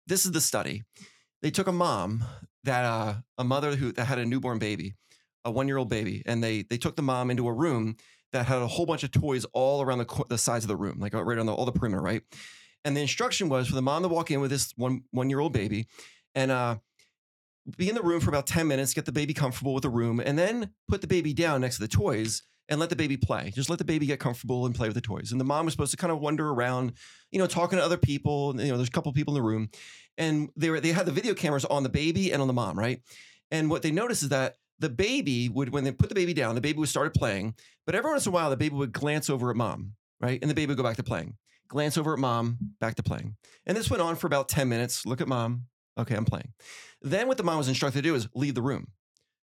This 0.07 0.25
is 0.25 0.31
the 0.31 0.41
study. 0.41 0.83
They 1.43 1.51
took 1.51 1.67
a 1.67 1.71
mom 1.71 2.23
that 2.63 2.83
uh, 2.83 3.15
a 3.37 3.43
mother 3.43 3.75
who 3.75 3.91
that 3.93 4.05
had 4.05 4.17
a 4.19 4.25
newborn 4.25 4.57
baby, 4.59 4.95
a 5.45 5.51
one 5.51 5.67
year 5.67 5.77
old 5.77 5.89
baby, 5.89 6.23
and 6.25 6.43
they 6.43 6.63
they 6.63 6.77
took 6.77 6.95
the 6.95 7.01
mom 7.03 7.29
into 7.31 7.47
a 7.47 7.53
room 7.53 7.95
that 8.33 8.45
had 8.47 8.57
a 8.61 8.67
whole 8.67 8.85
bunch 8.85 9.03
of 9.03 9.11
toys 9.11 9.45
all 9.53 9.81
around 9.81 9.99
the 9.99 10.23
the 10.29 10.37
sides 10.37 10.63
of 10.65 10.67
the 10.67 10.75
room, 10.75 10.99
like 10.99 11.13
uh, 11.13 11.23
right 11.23 11.37
on 11.37 11.45
the, 11.45 11.53
all 11.53 11.65
the 11.65 11.71
perimeter, 11.71 12.01
right? 12.01 12.21
And 12.83 12.95
the 12.95 13.01
instruction 13.01 13.49
was 13.49 13.67
for 13.67 13.75
the 13.75 13.81
mom 13.81 14.01
to 14.03 14.07
walk 14.07 14.31
in 14.31 14.41
with 14.41 14.51
this 14.51 14.73
one 14.75 15.03
one 15.11 15.29
year 15.29 15.39
old 15.39 15.53
baby, 15.53 15.87
and 16.33 16.51
uh, 16.51 16.77
be 17.77 17.89
in 17.89 17.95
the 17.95 18.01
room 18.01 18.19
for 18.19 18.29
about 18.29 18.47
ten 18.47 18.67
minutes, 18.67 18.93
get 18.93 19.05
the 19.05 19.11
baby 19.11 19.33
comfortable 19.33 19.73
with 19.73 19.83
the 19.83 19.89
room, 19.89 20.19
and 20.19 20.37
then 20.37 20.71
put 20.87 21.01
the 21.01 21.07
baby 21.07 21.33
down 21.33 21.61
next 21.61 21.75
to 21.75 21.81
the 21.81 21.87
toys 21.87 22.43
and 22.69 22.79
let 22.79 22.89
the 22.89 22.95
baby 22.95 23.17
play. 23.17 23.51
Just 23.53 23.69
let 23.69 23.79
the 23.79 23.85
baby 23.85 24.05
get 24.05 24.19
comfortable 24.19 24.65
and 24.65 24.73
play 24.73 24.87
with 24.87 24.95
the 24.95 25.01
toys. 25.01 25.31
And 25.31 25.41
the 25.41 25.45
mom 25.45 25.65
was 25.65 25.73
supposed 25.73 25.91
to 25.91 25.97
kind 25.97 26.11
of 26.11 26.19
wander 26.19 26.49
around, 26.49 26.93
you 27.31 27.37
know, 27.37 27.47
talking 27.47 27.77
to 27.77 27.83
other 27.83 27.97
people. 27.97 28.55
You 28.59 28.71
know, 28.71 28.77
there's 28.77 28.87
a 28.87 28.91
couple 28.91 29.11
people 29.13 29.35
in 29.35 29.41
the 29.43 29.47
room, 29.47 29.69
and 30.17 30.49
they 30.55 30.69
were 30.69 30.79
they 30.79 30.91
had 30.91 31.05
the 31.05 31.11
video 31.11 31.33
cameras 31.33 31.65
on 31.65 31.83
the 31.83 31.89
baby 31.89 32.31
and 32.31 32.41
on 32.41 32.47
the 32.47 32.53
mom, 32.53 32.79
right? 32.79 33.01
And 33.51 33.69
what 33.69 33.81
they 33.81 33.91
noticed 33.91 34.23
is 34.23 34.29
that 34.29 34.55
the 34.79 34.89
baby 34.89 35.47
would, 35.47 35.69
when 35.69 35.83
they 35.83 35.91
put 35.91 36.09
the 36.09 36.15
baby 36.15 36.33
down, 36.33 36.55
the 36.55 36.61
baby 36.61 36.79
would 36.79 36.89
started 36.89 37.13
playing, 37.13 37.53
but 37.85 37.93
every 37.93 38.09
once 38.09 38.25
in 38.25 38.31
a 38.31 38.33
while, 38.33 38.49
the 38.49 38.57
baby 38.57 38.75
would 38.75 38.91
glance 38.91 39.29
over 39.29 39.51
at 39.51 39.55
mom, 39.55 39.93
right? 40.19 40.39
And 40.41 40.49
the 40.49 40.55
baby 40.55 40.69
would 40.69 40.77
go 40.77 40.83
back 40.83 40.97
to 40.97 41.03
playing. 41.03 41.35
Glance 41.71 41.97
over 41.97 42.11
at 42.11 42.19
mom, 42.19 42.57
back 42.81 42.95
to 42.95 43.03
playing. 43.03 43.37
And 43.65 43.77
this 43.77 43.89
went 43.89 44.01
on 44.01 44.17
for 44.17 44.27
about 44.27 44.49
10 44.49 44.67
minutes. 44.67 45.05
Look 45.05 45.21
at 45.21 45.27
mom. 45.29 45.67
Okay, 45.97 46.15
I'm 46.15 46.25
playing. 46.25 46.51
Then 47.01 47.29
what 47.29 47.37
the 47.37 47.43
mom 47.43 47.57
was 47.59 47.69
instructed 47.69 47.99
to 48.03 48.09
do 48.09 48.13
is 48.13 48.27
leave 48.35 48.55
the 48.55 48.61
room. 48.61 48.87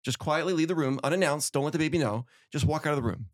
Just 0.04 0.20
quietly 0.20 0.52
leave 0.54 0.68
the 0.68 0.76
room, 0.76 1.00
unannounced. 1.06 1.54
Don't 1.54 1.64
let 1.64 1.72
the 1.72 1.80
baby 1.80 1.98
know. 1.98 2.26
Just 2.52 2.66
walk 2.66 2.86
out 2.86 2.92
of 2.92 2.98
the 2.98 3.08
room. 3.10 3.28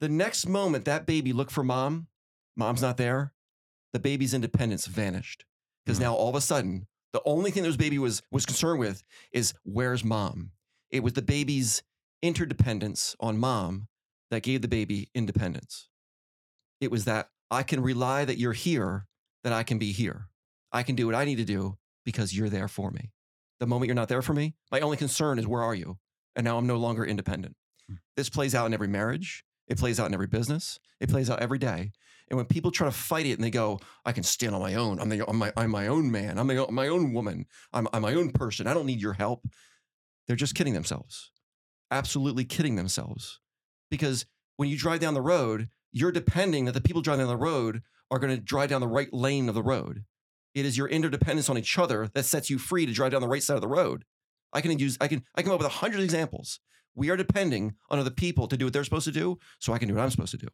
The 0.00 0.08
next 0.08 0.48
moment 0.48 0.86
that 0.86 1.04
baby 1.04 1.34
looked 1.34 1.50
for 1.50 1.62
mom, 1.62 2.06
mom's 2.56 2.80
not 2.80 2.96
there. 2.96 3.34
The 3.92 3.98
baby's 3.98 4.32
independence 4.32 4.86
vanished 4.86 5.44
because 5.84 5.98
Mhm. 5.98 6.02
now 6.02 6.14
all 6.14 6.30
of 6.30 6.34
a 6.34 6.40
sudden 6.40 6.86
The 7.14 7.22
only 7.24 7.50
thing 7.50 7.62
this 7.62 7.76
baby 7.76 7.98
was 7.98 8.22
was 8.30 8.44
concerned 8.44 8.80
with 8.80 9.02
is 9.32 9.54
where's 9.62 10.04
mom. 10.04 10.52
It 10.90 11.00
was 11.02 11.14
the 11.14 11.22
baby's 11.22 11.82
interdependence 12.22 13.16
on 13.18 13.38
mom 13.38 13.88
that 14.30 14.42
gave 14.42 14.60
the 14.60 14.68
baby 14.68 15.10
independence. 15.14 15.88
It 16.82 16.90
was 16.90 17.06
that 17.06 17.30
I 17.50 17.62
can 17.62 17.80
rely 17.80 18.24
that 18.24 18.38
you're 18.38 18.52
here, 18.52 19.06
that 19.44 19.52
I 19.52 19.62
can 19.62 19.78
be 19.78 19.92
here. 19.92 20.28
I 20.72 20.82
can 20.82 20.94
do 20.94 21.06
what 21.06 21.14
I 21.14 21.24
need 21.24 21.36
to 21.36 21.44
do 21.44 21.78
because 22.04 22.36
you're 22.36 22.50
there 22.50 22.68
for 22.68 22.90
me. 22.90 23.12
The 23.60 23.66
moment 23.66 23.88
you're 23.88 23.94
not 23.94 24.08
there 24.08 24.22
for 24.22 24.34
me, 24.34 24.54
my 24.70 24.80
only 24.80 24.96
concern 24.96 25.38
is 25.38 25.46
where 25.46 25.62
are 25.62 25.74
you? 25.74 25.98
And 26.36 26.44
now 26.44 26.58
I'm 26.58 26.66
no 26.66 26.76
longer 26.76 27.04
independent. 27.04 27.56
Hmm. 27.88 27.96
This 28.16 28.28
plays 28.28 28.54
out 28.54 28.66
in 28.66 28.74
every 28.74 28.88
marriage. 28.88 29.44
It 29.66 29.78
plays 29.78 29.98
out 29.98 30.06
in 30.06 30.14
every 30.14 30.26
business. 30.26 30.78
It 31.00 31.08
plays 31.08 31.28
out 31.30 31.40
every 31.40 31.58
day. 31.58 31.92
And 32.30 32.36
when 32.36 32.46
people 32.46 32.70
try 32.70 32.86
to 32.86 32.92
fight 32.92 33.26
it 33.26 33.32
and 33.32 33.44
they 33.44 33.50
go, 33.50 33.80
I 34.04 34.12
can 34.12 34.22
stand 34.22 34.54
on 34.54 34.60
my 34.60 34.74
own. 34.74 35.00
I'm, 35.00 35.08
the, 35.08 35.28
I'm, 35.28 35.36
my, 35.36 35.52
I'm 35.56 35.70
my 35.70 35.86
own 35.86 36.10
man. 36.10 36.38
I'm 36.38 36.46
my, 36.46 36.56
own- 36.56 36.74
my 36.74 36.88
own 36.88 37.12
woman. 37.12 37.46
I'm, 37.72 37.88
I'm 37.92 38.02
my 38.02 38.14
own 38.14 38.30
person. 38.30 38.66
I 38.66 38.74
don't 38.74 38.86
need 38.86 39.00
your 39.00 39.14
help. 39.14 39.46
They're 40.26 40.36
just 40.36 40.54
kidding 40.54 40.74
themselves. 40.74 41.30
Absolutely 41.90 42.44
kidding 42.44 42.76
themselves. 42.76 43.40
Because 43.90 44.26
when 44.56 44.68
you 44.68 44.76
drive 44.76 45.00
down 45.00 45.14
the 45.14 45.22
road, 45.22 45.68
you're 45.98 46.12
depending 46.12 46.64
that 46.64 46.72
the 46.72 46.80
people 46.80 47.02
driving 47.02 47.26
down 47.26 47.28
the 47.28 47.36
road 47.36 47.82
are 48.10 48.18
going 48.18 48.34
to 48.34 48.40
drive 48.40 48.70
down 48.70 48.80
the 48.80 48.88
right 48.88 49.12
lane 49.12 49.48
of 49.48 49.54
the 49.54 49.62
road. 49.62 50.04
It 50.54 50.64
is 50.64 50.76
your 50.76 50.88
interdependence 50.88 51.48
on 51.48 51.58
each 51.58 51.78
other 51.78 52.08
that 52.14 52.24
sets 52.24 52.50
you 52.50 52.58
free 52.58 52.86
to 52.86 52.92
drive 52.92 53.12
down 53.12 53.20
the 53.20 53.28
right 53.28 53.42
side 53.42 53.56
of 53.56 53.60
the 53.60 53.68
road. 53.68 54.04
I 54.52 54.60
can 54.60 54.78
use 54.78 54.96
I 55.00 55.08
can 55.08 55.24
I 55.34 55.42
come 55.42 55.52
up 55.52 55.58
with 55.58 55.66
a 55.66 55.70
hundred 55.70 56.00
examples. 56.00 56.60
We 56.94 57.10
are 57.10 57.16
depending 57.16 57.74
on 57.90 57.98
other 57.98 58.10
people 58.10 58.48
to 58.48 58.56
do 58.56 58.64
what 58.64 58.72
they're 58.72 58.84
supposed 58.84 59.04
to 59.04 59.12
do, 59.12 59.38
so 59.58 59.72
I 59.72 59.78
can 59.78 59.88
do 59.88 59.94
what 59.94 60.02
I'm 60.02 60.10
supposed 60.10 60.32
to 60.32 60.38
do. 60.38 60.48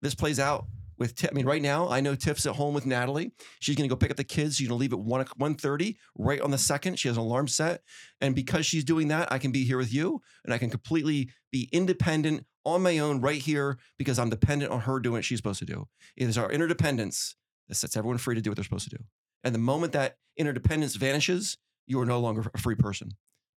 This 0.00 0.14
plays 0.14 0.38
out 0.38 0.66
with 0.96 1.14
Tiff. 1.14 1.30
I 1.30 1.34
mean, 1.34 1.44
right 1.44 1.60
now 1.60 1.88
I 1.88 2.00
know 2.00 2.14
Tiff's 2.14 2.46
at 2.46 2.54
home 2.54 2.72
with 2.72 2.86
Natalie. 2.86 3.32
She's 3.60 3.76
going 3.76 3.88
to 3.88 3.92
go 3.92 3.98
pick 3.98 4.10
up 4.10 4.16
the 4.16 4.24
kids. 4.24 4.56
She's 4.56 4.68
going 4.68 4.78
to 4.78 4.80
leave 4.80 4.92
at 4.92 5.00
one 5.00 5.26
one 5.36 5.54
thirty, 5.54 5.98
right 6.16 6.40
on 6.40 6.50
the 6.50 6.58
second. 6.58 6.98
She 6.98 7.08
has 7.08 7.16
an 7.16 7.22
alarm 7.22 7.48
set, 7.48 7.82
and 8.20 8.34
because 8.34 8.64
she's 8.64 8.84
doing 8.84 9.08
that, 9.08 9.30
I 9.32 9.38
can 9.38 9.52
be 9.52 9.64
here 9.64 9.78
with 9.78 9.92
you, 9.92 10.22
and 10.44 10.54
I 10.54 10.58
can 10.58 10.70
completely 10.70 11.30
be 11.50 11.68
independent 11.72 12.46
on 12.66 12.82
my 12.82 12.98
own 12.98 13.20
right 13.22 13.40
here 13.40 13.78
because 13.96 14.18
I'm 14.18 14.28
dependent 14.28 14.70
on 14.72 14.80
her 14.80 14.98
doing 15.00 15.14
what 15.14 15.24
she's 15.24 15.38
supposed 15.38 15.60
to 15.60 15.64
do. 15.64 15.88
It 16.16 16.28
is 16.28 16.36
our 16.36 16.50
interdependence 16.50 17.36
that 17.68 17.76
sets 17.76 17.96
everyone 17.96 18.18
free 18.18 18.34
to 18.34 18.40
do 18.42 18.50
what 18.50 18.56
they're 18.56 18.64
supposed 18.64 18.90
to 18.90 18.96
do. 18.98 19.04
And 19.44 19.54
the 19.54 19.58
moment 19.58 19.92
that 19.92 20.16
interdependence 20.36 20.96
vanishes, 20.96 21.56
you 21.86 22.00
are 22.00 22.06
no 22.06 22.18
longer 22.20 22.44
a 22.52 22.58
free 22.58 22.74
person 22.74 23.12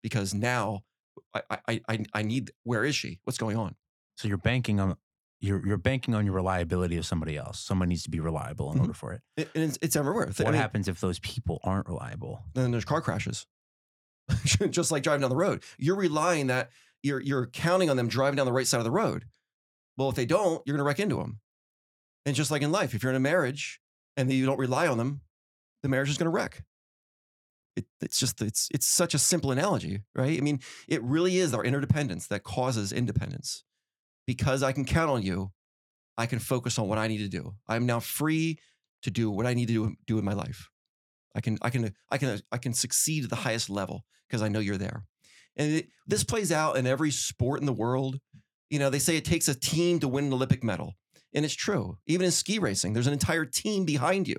because 0.03 0.33
now 0.33 0.83
I, 1.33 1.41
I, 1.67 1.81
I, 1.89 1.99
I 2.13 2.21
need, 2.21 2.51
where 2.63 2.83
is 2.83 2.95
she? 2.95 3.19
What's 3.23 3.37
going 3.37 3.57
on? 3.57 3.75
So 4.17 4.27
you're 4.27 4.37
banking 4.37 4.79
on 4.79 4.97
you're 5.39 5.63
you're 5.67 5.77
banking 5.77 6.15
on 6.15 6.25
your 6.25 6.33
reliability 6.33 6.97
of 6.97 7.05
somebody 7.05 7.37
else. 7.37 7.59
Someone 7.59 7.89
needs 7.89 8.01
to 8.03 8.09
be 8.09 8.19
reliable 8.19 8.71
in 8.71 8.77
Mhm. 8.79 8.81
order 8.81 8.93
for 8.93 9.13
it. 9.13 9.21
It, 9.37 9.49
and 9.53 9.63
it's, 9.65 9.77
it's 9.83 9.95
everywhere. 9.95 10.25
What 10.25 10.41
I 10.41 10.45
mean, 10.45 10.53
happens 10.59 10.87
if 10.87 10.99
those 10.99 11.19
people 11.19 11.59
aren't 11.63 11.85
reliable? 11.87 12.41
Then 12.55 12.71
there's 12.71 12.85
car 12.85 13.01
crashes. 13.01 13.45
Just 14.69 14.91
like 14.91 15.03
driving 15.03 15.21
down 15.21 15.29
the 15.29 15.35
road. 15.35 15.63
You're 15.77 15.95
relying 15.95 16.47
that 16.47 16.71
you're, 17.07 17.21
you're 17.21 17.47
counting 17.47 17.89
on 17.89 17.97
them 17.97 18.07
driving 18.07 18.37
down 18.37 18.45
the 18.45 18.53
right 18.53 18.67
side 18.67 18.79
of 18.79 18.83
the 18.83 18.91
road. 18.91 19.25
Well, 19.97 20.09
if 20.09 20.15
they 20.15 20.25
don't, 20.25 20.61
you're 20.65 20.75
going 20.75 20.83
to 20.83 20.87
wreck 20.87 20.99
into 20.99 21.17
them. 21.17 21.39
And 22.25 22.35
just 22.35 22.51
like 22.51 22.61
in 22.61 22.71
life, 22.71 22.93
if 22.93 23.03
you're 23.03 23.11
in 23.11 23.15
a 23.15 23.21
marriage 23.21 23.79
and 24.15 24.31
you 24.31 24.45
don't 24.45 24.59
rely 24.59 24.87
on 24.87 24.97
them, 24.97 25.21
the 25.81 25.89
marriage 25.89 26.09
is 26.09 26.17
going 26.17 26.25
to 26.25 26.35
wreck. 26.35 26.63
It, 27.75 27.85
it's 28.01 28.19
just 28.19 28.41
it's 28.41 28.67
it's 28.73 28.87
such 28.87 29.13
a 29.13 29.19
simple 29.19 29.51
analogy, 29.51 30.01
right? 30.15 30.37
I 30.37 30.41
mean, 30.41 30.59
it 30.87 31.01
really 31.03 31.37
is 31.37 31.53
our 31.53 31.63
interdependence 31.63 32.27
that 32.27 32.43
causes 32.43 32.91
independence. 32.91 33.63
Because 34.25 34.61
I 34.61 34.73
can 34.73 34.83
count 34.83 35.09
on 35.09 35.21
you, 35.21 35.51
I 36.17 36.25
can 36.25 36.39
focus 36.39 36.77
on 36.77 36.87
what 36.87 36.97
I 36.97 37.07
need 37.07 37.19
to 37.19 37.29
do. 37.29 37.53
I'm 37.67 37.85
now 37.85 37.99
free 37.99 38.59
to 39.03 39.11
do 39.11 39.31
what 39.31 39.45
I 39.45 39.53
need 39.53 39.67
to 39.67 39.73
do, 39.73 39.95
do 40.05 40.19
in 40.19 40.25
my 40.25 40.33
life. 40.33 40.69
I 41.35 41.39
can 41.39 41.57
I 41.61 41.69
can 41.69 41.93
I 42.09 42.17
can 42.17 42.41
I 42.51 42.57
can 42.57 42.73
succeed 42.73 43.23
at 43.23 43.29
the 43.29 43.35
highest 43.37 43.69
level 43.69 44.05
because 44.27 44.41
I 44.41 44.49
know 44.49 44.59
you're 44.59 44.77
there. 44.77 45.05
And 45.57 45.73
it, 45.73 45.87
this 46.05 46.23
plays 46.23 46.51
out 46.51 46.77
in 46.77 46.87
every 46.87 47.11
sport 47.11 47.59
in 47.59 47.65
the 47.65 47.73
world. 47.73 48.19
You 48.69 48.79
know, 48.79 48.89
they 48.89 48.99
say 48.99 49.17
it 49.17 49.25
takes 49.25 49.47
a 49.47 49.59
team 49.59 49.99
to 49.99 50.07
win 50.07 50.25
an 50.25 50.33
Olympic 50.33 50.63
medal. 50.63 50.93
And 51.33 51.43
it's 51.43 51.55
true. 51.55 51.97
Even 52.05 52.25
in 52.25 52.31
ski 52.31 52.59
racing, 52.59 52.93
there's 52.93 53.07
an 53.07 53.13
entire 53.13 53.45
team 53.45 53.85
behind 53.85 54.27
you. 54.27 54.37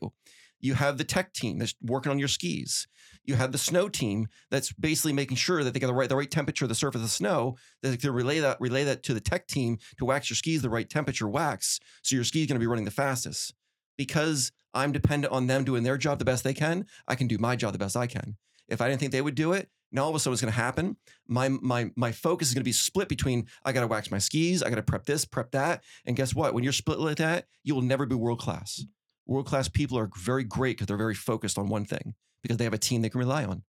You 0.60 0.74
have 0.74 0.98
the 0.98 1.04
tech 1.04 1.32
team 1.32 1.58
that's 1.58 1.74
working 1.82 2.10
on 2.10 2.18
your 2.18 2.28
skis. 2.28 2.88
You 3.24 3.34
have 3.34 3.52
the 3.52 3.58
snow 3.58 3.88
team 3.88 4.26
that's 4.50 4.72
basically 4.72 5.12
making 5.12 5.36
sure 5.36 5.62
that 5.62 5.72
they 5.72 5.80
got 5.80 5.86
the 5.86 5.94
right 5.94 6.08
the 6.08 6.16
right 6.16 6.30
temperature 6.30 6.64
of 6.64 6.68
the 6.68 6.74
surface 6.74 6.98
of 6.98 7.02
the 7.02 7.08
snow. 7.08 7.56
That 7.82 7.90
they 7.90 7.96
can 7.96 8.10
relay 8.12 8.40
that 8.40 8.60
relay 8.60 8.84
that 8.84 9.02
to 9.04 9.14
the 9.14 9.20
tech 9.20 9.46
team 9.46 9.78
to 9.98 10.04
wax 10.04 10.30
your 10.30 10.36
skis 10.36 10.62
the 10.62 10.70
right 10.70 10.88
temperature 10.88 11.28
wax, 11.28 11.78
so 12.02 12.16
your 12.16 12.24
ski's 12.24 12.46
going 12.46 12.56
to 12.56 12.60
be 12.60 12.66
running 12.66 12.86
the 12.86 12.90
fastest. 12.90 13.54
Because 13.96 14.50
I'm 14.74 14.92
dependent 14.92 15.32
on 15.32 15.46
them 15.46 15.64
doing 15.64 15.82
their 15.82 15.98
job 15.98 16.18
the 16.18 16.24
best 16.24 16.42
they 16.42 16.54
can, 16.54 16.86
I 17.06 17.14
can 17.14 17.26
do 17.26 17.38
my 17.38 17.54
job 17.54 17.72
the 17.72 17.78
best 17.78 17.96
I 17.96 18.06
can. 18.06 18.36
If 18.68 18.80
I 18.80 18.88
didn't 18.88 19.00
think 19.00 19.12
they 19.12 19.22
would 19.22 19.34
do 19.34 19.52
it, 19.52 19.68
now 19.90 20.04
all 20.04 20.10
of 20.10 20.14
a 20.14 20.18
sudden 20.18 20.32
what's 20.32 20.42
going 20.42 20.52
to 20.52 20.60
happen? 20.60 20.96
My 21.26 21.48
my 21.48 21.90
my 21.96 22.12
focus 22.12 22.48
is 22.48 22.54
going 22.54 22.60
to 22.60 22.68
be 22.68 22.72
split 22.72 23.08
between 23.08 23.46
I 23.64 23.72
got 23.72 23.80
to 23.80 23.86
wax 23.86 24.10
my 24.10 24.18
skis, 24.18 24.62
I 24.62 24.68
got 24.68 24.76
to 24.76 24.82
prep 24.82 25.06
this, 25.06 25.24
prep 25.24 25.50
that, 25.52 25.82
and 26.04 26.16
guess 26.16 26.34
what? 26.34 26.54
When 26.54 26.64
you're 26.64 26.72
split 26.72 26.98
like 26.98 27.16
that, 27.18 27.46
you 27.64 27.74
will 27.74 27.82
never 27.82 28.06
be 28.06 28.14
world 28.14 28.40
class. 28.40 28.80
Mm. 28.82 28.88
World 29.26 29.46
class 29.46 29.68
people 29.68 29.98
are 29.98 30.10
very 30.16 30.44
great 30.44 30.76
because 30.76 30.86
they're 30.86 30.96
very 30.96 31.14
focused 31.14 31.58
on 31.58 31.68
one 31.68 31.84
thing 31.84 32.14
because 32.42 32.56
they 32.56 32.64
have 32.64 32.72
a 32.72 32.78
team 32.78 33.02
they 33.02 33.10
can 33.10 33.18
rely 33.18 33.44
on. 33.44 33.62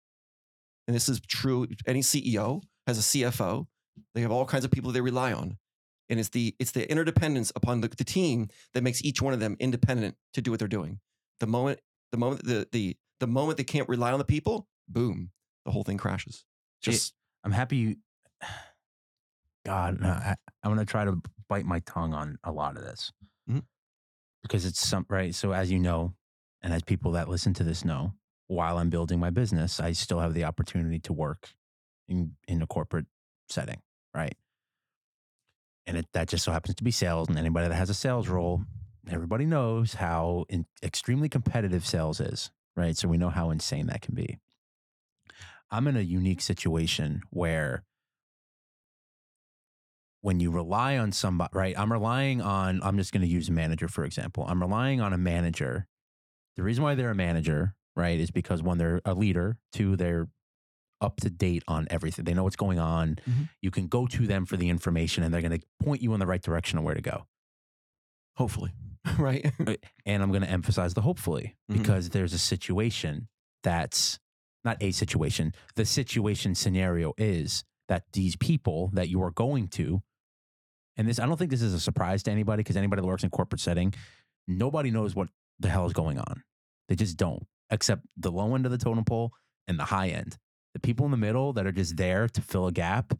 And 0.87 0.94
this 0.94 1.08
is 1.08 1.20
true. 1.20 1.66
Any 1.87 2.00
CEO 2.00 2.62
has 2.87 2.99
a 2.99 3.02
CFO. 3.02 3.66
They 4.14 4.20
have 4.20 4.30
all 4.30 4.44
kinds 4.44 4.64
of 4.64 4.70
people 4.70 4.92
they 4.92 5.00
rely 5.00 5.32
on. 5.32 5.56
And 6.08 6.20
it's 6.20 6.28
the 6.28 6.54
it's 6.58 6.70
the 6.70 6.88
interdependence 6.90 7.52
upon 7.56 7.80
the, 7.80 7.88
the 7.88 8.04
team 8.04 8.49
that 8.75 8.85
makes 8.85 9.02
each 9.04 9.20
one 9.20 9.35
of 9.35 9.40
them 9.40 9.56
independent 9.58 10.14
to 10.35 10.40
do 10.40 10.50
what 10.50 10.61
they're 10.61 10.68
doing. 10.68 11.00
The 11.40 11.46
moment 11.46 11.80
the 12.12 12.18
moment 12.18 12.44
the 12.44 12.68
the 12.70 12.96
the 13.18 13.26
moment 13.26 13.56
they 13.56 13.64
can't 13.64 13.88
rely 13.88 14.12
on 14.12 14.18
the 14.18 14.25
people, 14.25 14.68
boom, 14.88 15.30
the 15.66 15.73
whole 15.73 15.85
thing 15.85 15.99
crashes. 15.99 16.46
Just 16.80 17.12
I'm 17.44 17.52
happy 17.52 17.76
you. 17.76 17.96
God, 19.66 20.00
no, 20.00 20.08
I, 20.08 20.37
I'm 20.62 20.70
gonna 20.70 20.85
try 20.85 21.04
to 21.04 21.20
bite 21.49 21.64
my 21.66 21.80
tongue 21.80 22.14
on 22.14 22.38
a 22.44 22.52
lot 22.52 22.76
of 22.76 22.85
this 22.85 23.12
Mhm. 23.50 23.64
because 24.42 24.64
it's 24.64 24.87
some 24.87 25.04
right. 25.08 25.35
So 25.35 25.52
as 25.52 25.70
you 25.70 25.78
know, 25.78 26.14
and 26.62 26.73
as 26.73 26.82
people 26.82 27.12
that 27.12 27.28
listen 27.28 27.52
to 27.54 27.64
this 27.64 27.85
know, 27.85 28.14
while 28.46 28.78
I'm 28.78 28.90
building 28.90 29.18
my 29.18 29.30
business, 29.30 29.80
I 29.80 29.92
still 29.92 30.20
have 30.20 30.35
the 30.35 30.44
opportunity 30.44 31.00
to 31.00 31.12
work 31.12 31.50
in 32.08 32.37
in 32.46 32.62
a 32.62 32.66
corporate 32.66 33.06
setting, 33.49 33.82
right? 34.14 34.37
And 35.88 35.96
it, 35.96 36.06
that 36.12 36.28
just 36.28 36.44
so 36.44 36.52
happens 36.52 36.76
to 36.76 36.85
be 36.85 36.90
sales. 36.92 37.28
And 37.28 37.38
anybody 37.38 37.68
that 37.68 37.75
has 37.75 37.90
a 37.90 37.94
sales 37.94 38.28
role, 38.28 38.64
everybody 39.08 39.46
knows 39.46 39.94
how 39.94 40.44
in, 40.49 40.66
extremely 40.82 41.28
competitive 41.28 41.87
sales 41.87 42.20
is, 42.20 42.50
right? 42.76 42.96
So 42.96 43.08
we 43.08 43.18
know 43.18 43.30
how 43.30 43.50
insane 43.50 43.87
that 43.87 44.00
can 44.00 44.14
be. 44.14 44.38
I'm 45.70 45.87
in 45.88 45.96
a 45.96 46.00
unique 46.00 46.40
situation 46.40 47.23
where 47.30 47.85
when 50.20 50.40
you 50.40 50.50
rely 50.50 50.96
on 50.99 51.12
somebody, 51.12 51.50
right? 51.54 51.78
I'm 51.78 51.92
relying 51.92 52.40
on, 52.40 52.80
I'm 52.82 52.96
just 52.96 53.12
going 53.12 53.23
to 53.23 53.28
use 53.28 53.49
a 53.49 53.52
manager, 53.52 53.87
for 53.88 54.04
example. 54.04 54.44
I'm 54.49 54.61
relying 54.61 55.00
on 55.00 55.12
a 55.12 55.18
manager. 55.18 55.87
The 56.56 56.62
reason 56.62 56.82
why 56.82 56.94
they're 56.94 57.11
a 57.11 57.14
manager, 57.14 57.75
right, 57.94 58.18
is 58.18 58.30
because 58.30 58.62
one, 58.62 58.78
they're 58.78 59.00
a 59.04 59.14
leader, 59.14 59.58
two, 59.73 59.94
they're 59.96 60.28
up 61.00 61.18
to 61.20 61.30
date 61.30 61.62
on 61.68 61.87
everything. 61.90 62.25
They 62.25 62.32
know 62.35 62.42
what's 62.44 62.56
going 62.56 62.78
on. 62.78 63.16
Mhm. 63.28 63.49
You 63.61 63.70
can 63.70 63.87
go 63.87 64.06
to 64.06 64.26
them 64.26 64.46
for 64.46 64.56
the 64.56 64.68
information 64.70 65.23
and 65.23 65.32
they're 65.32 65.42
going 65.42 65.61
to 65.61 65.66
point 65.80 66.00
you 66.02 66.14
in 66.14 66.20
the 66.20 66.26
right 66.26 66.42
direction 66.42 66.78
of 66.78 66.85
where 66.85 66.94
to 66.94 67.02
go. 67.02 67.26
hopefully, 68.38 68.70
right? 69.18 69.50
And 70.04 70.23
I'm 70.23 70.28
going 70.30 70.42
to 70.42 70.50
emphasize 70.50 70.92
the 70.92 71.00
hopefully 71.00 71.56
Mhm. 71.70 71.78
because 71.78 72.11
there's 72.11 72.35
a 72.35 72.38
situation 72.38 73.28
that's 73.62 74.18
not 74.66 74.76
a 74.82 74.90
situation. 74.90 75.54
The 75.76 75.87
situation 75.87 76.54
scenario 76.54 77.14
is 77.16 77.64
that 77.88 78.04
these 78.12 78.37
people 78.37 78.90
that 78.92 79.08
you 79.08 79.23
are 79.23 79.30
going 79.30 79.68
to, 79.68 80.02
and 80.99 81.08
this, 81.08 81.18
I 81.18 81.26
don't 81.26 81.38
think 81.38 81.50
this 81.50 81.62
is 81.62 81.73
a 81.73 81.80
surprise 81.80 82.23
to 82.25 82.30
anybody 82.30 82.62
because 82.62 82.76
anybody 82.76 83.00
that 83.00 83.06
works 83.06 83.23
in 83.23 83.30
corporate 83.30 83.61
setting, 83.61 83.94
nobody 84.46 84.90
knows 84.90 85.14
what 85.14 85.28
the 85.58 85.68
hell 85.68 85.87
is 85.87 85.92
going 85.94 86.18
on. 86.18 86.42
They 86.88 86.96
just 86.96 87.16
don't, 87.16 87.46
except 87.70 88.02
the 88.16 88.30
low 88.30 88.54
end 88.54 88.66
of 88.66 88.73
the 88.73 88.78
totem 88.78 89.04
pole 89.04 89.32
and 89.66 89.78
the 89.78 89.85
high 89.85 90.08
end. 90.08 90.37
The 90.75 90.80
people 90.80 91.06
in 91.06 91.11
the 91.11 91.16
middle 91.16 91.54
that 91.54 91.66
are 91.66 91.73
just 91.73 91.96
there 91.96 92.28
to 92.28 92.42
fill 92.42 92.66
a 92.66 92.73
gap 92.73 93.14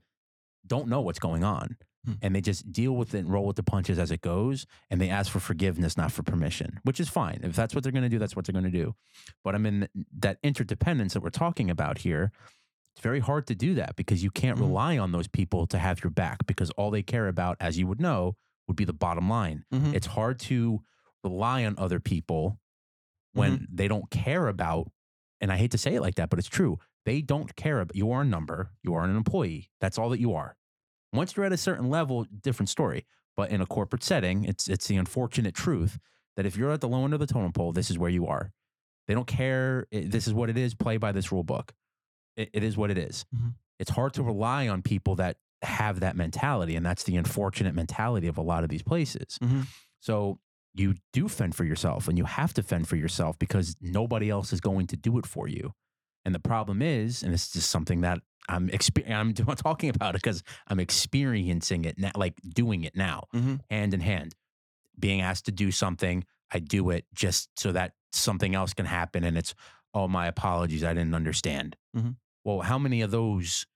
don't 0.67 0.89
know 0.89 1.01
what's 1.01 1.19
going 1.19 1.45
on. 1.45 1.77
Hmm. 2.07 2.13
And 2.23 2.35
they 2.35 2.41
just 2.41 2.73
deal 2.73 2.93
with 2.97 3.15
it 3.15 3.19
and 3.19 3.31
roll 3.31 3.47
with 3.47 3.57
the 3.57 3.63
punches 3.63 3.99
as 3.99 4.11
it 4.11 4.21
goes. 4.23 4.65
And 4.91 5.01
they 5.01 5.11
ask 5.11 5.31
for 5.31 5.41
forgiveness, 5.41 5.97
not 5.97 6.13
for 6.13 6.23
permission, 6.23 6.81
which 6.85 7.01
is 7.01 7.09
fine. 7.09 7.41
If 7.43 7.55
that's 7.57 7.75
what 7.75 7.83
they're 7.83 7.93
going 7.93 8.05
to 8.05 8.09
do, 8.09 8.19
that's 8.19 8.35
what 8.37 8.47
they're 8.47 8.53
going 8.59 8.71
to 8.71 8.71
do. 8.71 8.95
But 9.45 9.55
I 9.55 9.59
mean, 9.59 9.89
that 10.19 10.39
interdependence 10.43 11.13
that 11.15 11.21
we're 11.23 11.31
talking 11.31 11.69
about 11.69 11.99
here, 11.99 12.33
it's 12.95 13.03
very 13.03 13.21
hard 13.21 13.47
to 13.49 13.55
do 13.55 13.75
that 13.75 13.97
because 13.97 14.23
you 14.23 14.31
can't 14.31 14.57
Mhm. 14.59 14.63
rely 14.63 14.97
on 14.99 15.13
those 15.13 15.29
people 15.29 15.67
to 15.67 15.79
have 15.79 16.03
your 16.03 16.11
back 16.11 16.47
because 16.47 16.71
all 16.71 16.91
they 16.91 17.03
care 17.03 17.29
about, 17.29 17.57
as 17.61 17.77
you 17.79 17.87
would 17.87 18.01
know, 18.01 18.37
would 18.69 18.77
be 18.77 18.85
the 18.85 18.93
bottom 18.95 19.29
line. 19.29 19.65
Mhm. 19.73 19.93
It's 19.93 20.07
hard 20.07 20.39
to 20.41 20.83
rely 21.23 21.65
on 21.65 21.75
other 21.77 22.01
people 22.01 22.59
when 23.33 23.67
they 23.71 23.87
don't 23.89 24.11
care 24.11 24.49
about, 24.49 24.91
and 25.41 25.53
I 25.53 25.57
hate 25.57 25.73
to 25.73 25.79
say 25.79 25.95
it 25.95 26.01
like 26.01 26.15
that, 26.15 26.31
but 26.31 26.39
it's 26.39 26.49
true. 26.49 26.79
They 27.05 27.21
don't 27.21 27.55
care 27.57 27.81
about 27.81 27.95
you 27.95 28.11
are 28.11 28.23
a 28.23 28.25
number, 28.25 28.71
you 28.83 28.95
are 28.95 29.05
an 29.05 29.15
employee. 29.15 29.71
That's 29.81 29.99
all 29.99 30.09
that 30.11 30.21
you 30.21 30.33
are. 30.35 30.57
Once 31.13 31.37
you're 31.37 31.47
at 31.47 31.53
a 31.53 31.57
certain 31.57 31.89
level, 31.89 32.25
different 32.43 32.69
story. 32.69 33.07
But 33.37 33.51
in 33.51 33.61
a 33.61 33.67
corporate 33.67 34.03
setting, 34.03 34.45
it's 34.45 34.69
it's 34.69 34.87
the 34.87 34.97
unfortunate 34.97 35.55
truth 35.55 35.99
that 36.37 36.47
if 36.47 36.57
you're 36.57 36.73
at 36.73 36.81
the 36.81 36.89
low 36.89 37.05
end 37.05 37.15
of 37.15 37.21
the 37.21 37.27
totem 37.27 37.53
pole, 37.53 37.73
this 37.73 37.91
is 37.91 37.99
where 37.99 38.11
you 38.11 38.27
are. 38.27 38.53
They 39.09 39.15
don't 39.15 39.27
care. 39.27 39.87
It- 39.91 40.11
this 40.11 40.27
is 40.27 40.35
what 40.35 40.49
it 40.51 40.57
is. 40.57 40.75
Play 40.75 40.97
by 40.97 41.13
this 41.13 41.31
rule 41.31 41.45
book. 41.45 41.73
It, 42.37 42.51
it 42.53 42.63
is 42.63 42.77
what 42.77 42.91
it 42.91 42.99
is. 42.99 43.25
Mhm. 43.35 43.55
It's 43.79 43.91
hard 43.91 44.15
to 44.15 44.23
rely 44.23 44.69
on 44.69 44.83
people 44.83 45.17
that 45.17 45.37
have 45.63 46.01
that 46.01 46.17
mentality, 46.17 46.77
and 46.77 46.85
that's 46.85 47.05
the 47.05 47.17
unfortunate 47.17 47.75
mentality 47.75 48.27
of 48.27 48.37
a 48.39 48.43
lot 48.43 48.65
of 48.65 48.71
these 48.71 48.83
places. 48.83 49.39
Mhm. 49.43 49.67
So 50.01 50.39
you 50.75 50.95
do 51.13 51.29
fend 51.29 51.55
for 51.55 51.65
yourself, 51.65 52.09
and 52.09 52.17
you 52.19 52.25
have 52.25 52.53
to 52.55 52.63
fend 52.63 52.89
for 52.89 52.97
yourself 52.97 53.39
because 53.39 53.77
nobody 53.81 54.29
else 54.31 54.53
is 54.53 54.61
going 54.61 54.87
to 54.89 54.97
do 54.97 55.19
it 55.19 55.27
for 55.27 55.47
you. 55.49 55.73
And 56.27 56.35
the 56.35 56.41
problem 56.41 56.83
is, 56.83 57.23
and 57.23 57.33
it's 57.33 57.53
just 57.53 57.71
something 57.71 58.01
that 58.01 58.19
I'm 58.49 58.69
exper- 58.69 59.09
I'm 59.09 59.33
talking 59.57 59.91
about 59.91 60.17
it 60.17 60.23
because 60.23 60.43
I'm 60.67 60.81
experiencing 60.81 61.85
it 61.85 61.99
now, 61.99 62.11
like 62.17 62.35
doing 62.53 62.83
it 62.85 62.97
now, 62.97 63.29
Mhm. 63.33 63.61
hand 63.71 63.95
in 63.95 64.01
hand. 64.01 64.35
Being 64.99 65.21
asked 65.21 65.45
to 65.47 65.53
do 65.53 65.71
something, 65.71 66.25
I 66.53 66.59
do 66.59 66.91
it 66.91 67.07
just 67.15 67.49
so 67.59 67.71
that 67.73 67.93
something 68.13 68.55
else 68.57 68.75
can 68.75 68.87
happen, 68.87 69.23
and 69.25 69.39
it's 69.39 69.55
oh 69.95 70.09
my 70.09 70.27
apologies, 70.27 70.83
I 70.85 70.93
didn't 70.95 71.15
understand. 71.15 71.77
Mhm. 71.97 72.17
Well, 72.45 72.61
how 72.61 72.79
many 72.79 73.01
of 73.03 73.11
those? 73.13 73.67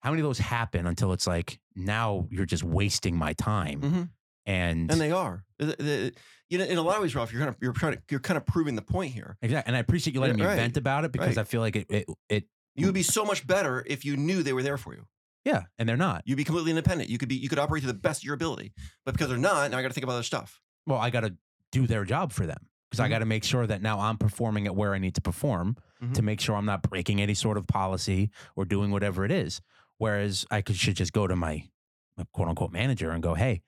How 0.00 0.10
many 0.10 0.20
of 0.22 0.24
those 0.28 0.38
happen 0.38 0.86
until 0.86 1.12
it's 1.12 1.26
like 1.26 1.60
now 1.74 2.26
you're 2.30 2.46
just 2.46 2.62
wasting 2.64 3.16
my 3.16 3.32
time, 3.34 3.80
Mhm. 3.80 4.10
and 4.46 4.90
And 4.90 5.00
they 5.00 5.10
are. 5.12 5.44
The- 5.64 5.76
the- 5.82 6.12
you 6.50 6.58
know, 6.58 6.64
in 6.64 6.76
a 6.76 6.82
lot 6.82 6.96
of 6.96 7.02
ways, 7.02 7.14
Ralph, 7.14 7.32
you're 7.32 7.40
kind 7.40 7.48
of 7.48 7.56
you're 7.62 7.72
trying 7.72 7.94
to 7.94 8.02
you're 8.10 8.20
kind 8.20 8.36
of 8.36 8.44
proving 8.44 8.74
the 8.76 8.82
point 8.82 9.12
here. 9.14 9.36
exactly. 9.40 9.68
And 9.68 9.76
I 9.76 9.80
appreciate 9.80 10.14
you 10.14 10.20
letting 10.20 10.36
Yeah, 10.38 10.44
me 10.44 10.48
right, 10.50 10.56
vent 10.56 10.76
about 10.76 11.04
it 11.04 11.12
because 11.12 11.28
right. 11.36 11.38
I 11.38 11.44
feel 11.44 11.60
like 11.62 11.76
it, 11.76 11.86
it, 11.88 12.06
it, 12.28 12.44
You 12.74 12.86
would 12.86 12.94
be 12.94 13.02
so 13.02 13.24
much 13.24 13.46
better 13.46 13.82
if 13.86 14.04
you 14.04 14.16
knew 14.16 14.42
they 14.42 14.52
were 14.52 14.62
there 14.62 14.76
for 14.76 14.92
you. 14.94 15.06
yeah, 15.44 15.62
and 15.78 15.88
they're 15.88 15.96
not. 15.96 16.22
You'd 16.26 16.36
be 16.36 16.44
completely 16.44 16.70
independent. 16.70 17.08
You 17.10 17.16
could 17.18 17.28
be 17.30 17.36
you 17.36 17.48
could 17.48 17.58
operate 17.58 17.82
to 17.82 17.86
the 17.86 17.94
best 17.94 18.20
of 18.20 18.24
your 18.24 18.34
ability. 18.34 18.72
But 19.06 19.12
because 19.14 19.28
they're 19.28 19.38
not, 19.38 19.70
now 19.70 19.78
I 19.78 19.82
got 19.82 19.88
to 19.88 19.94
think 19.94 20.04
about 20.04 20.14
other 20.14 20.22
stuff. 20.22 20.60
Well, 20.86 20.98
I 20.98 21.08
got 21.10 21.20
to 21.20 21.34
do 21.70 21.86
their 21.86 22.04
job 22.04 22.32
for 22.32 22.44
them 22.46 22.68
because 22.90 23.00
I 23.00 23.06
Mhm. 23.06 23.10
got 23.10 23.18
to 23.20 23.26
make 23.26 23.44
sure 23.44 23.66
that 23.66 23.80
now 23.80 23.98
I'm 24.00 24.18
performing 24.18 24.66
at 24.66 24.76
where 24.76 24.92
I 24.94 24.98
need 24.98 25.14
to 25.14 25.22
perform 25.22 25.76
Mhm. 26.02 26.12
to 26.14 26.22
make 26.22 26.38
sure 26.40 26.54
I'm 26.56 26.66
not 26.66 26.82
breaking 26.82 27.20
any 27.22 27.32
sort 27.34 27.56
of 27.56 27.66
policy 27.66 28.30
or 28.56 28.64
doing 28.66 28.90
whatever 28.90 29.24
it 29.24 29.30
is. 29.32 29.62
Whereas 29.96 30.44
I 30.50 30.60
could 30.60 30.76
should 30.76 30.96
just 30.96 31.12
go 31.14 31.26
to 31.26 31.34
my, 31.36 31.70
my 32.18 32.24
quote 32.32 32.48
unquote 32.48 32.72
manager 32.72 33.10
and 33.10 33.22
go, 33.22 33.34
"Hey, 33.34 33.62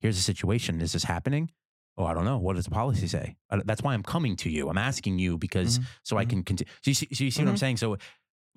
here's 0.00 0.16
the 0.16 0.22
situation. 0.22 0.80
Is 0.80 0.92
this 0.92 1.04
happening? 1.04 1.50
Oh, 1.98 2.04
I 2.04 2.12
don't 2.14 2.24
know. 2.26 2.38
What 2.38 2.56
does 2.56 2.66
the 2.66 2.70
policy 2.70 3.06
say? 3.06 3.36
That's 3.64 3.82
why 3.82 3.94
I'm 3.94 4.02
coming 4.02 4.36
to 4.36 4.50
you. 4.50 4.68
I'm 4.68 4.76
asking 4.78 5.18
you 5.18 5.38
because 5.38 5.78
Mhm. 5.78 5.84
so 6.02 6.18
I 6.18 6.24
Mhm. 6.24 6.28
can 6.30 6.42
continue. 6.44 6.70
So 6.82 6.90
you 6.90 6.94
see, 6.94 7.08
so 7.12 7.24
you 7.24 7.30
see 7.30 7.42
what 7.42 7.48
I'm 7.48 7.54
Mhm. 7.56 7.58
saying? 7.58 7.76
So 7.78 7.96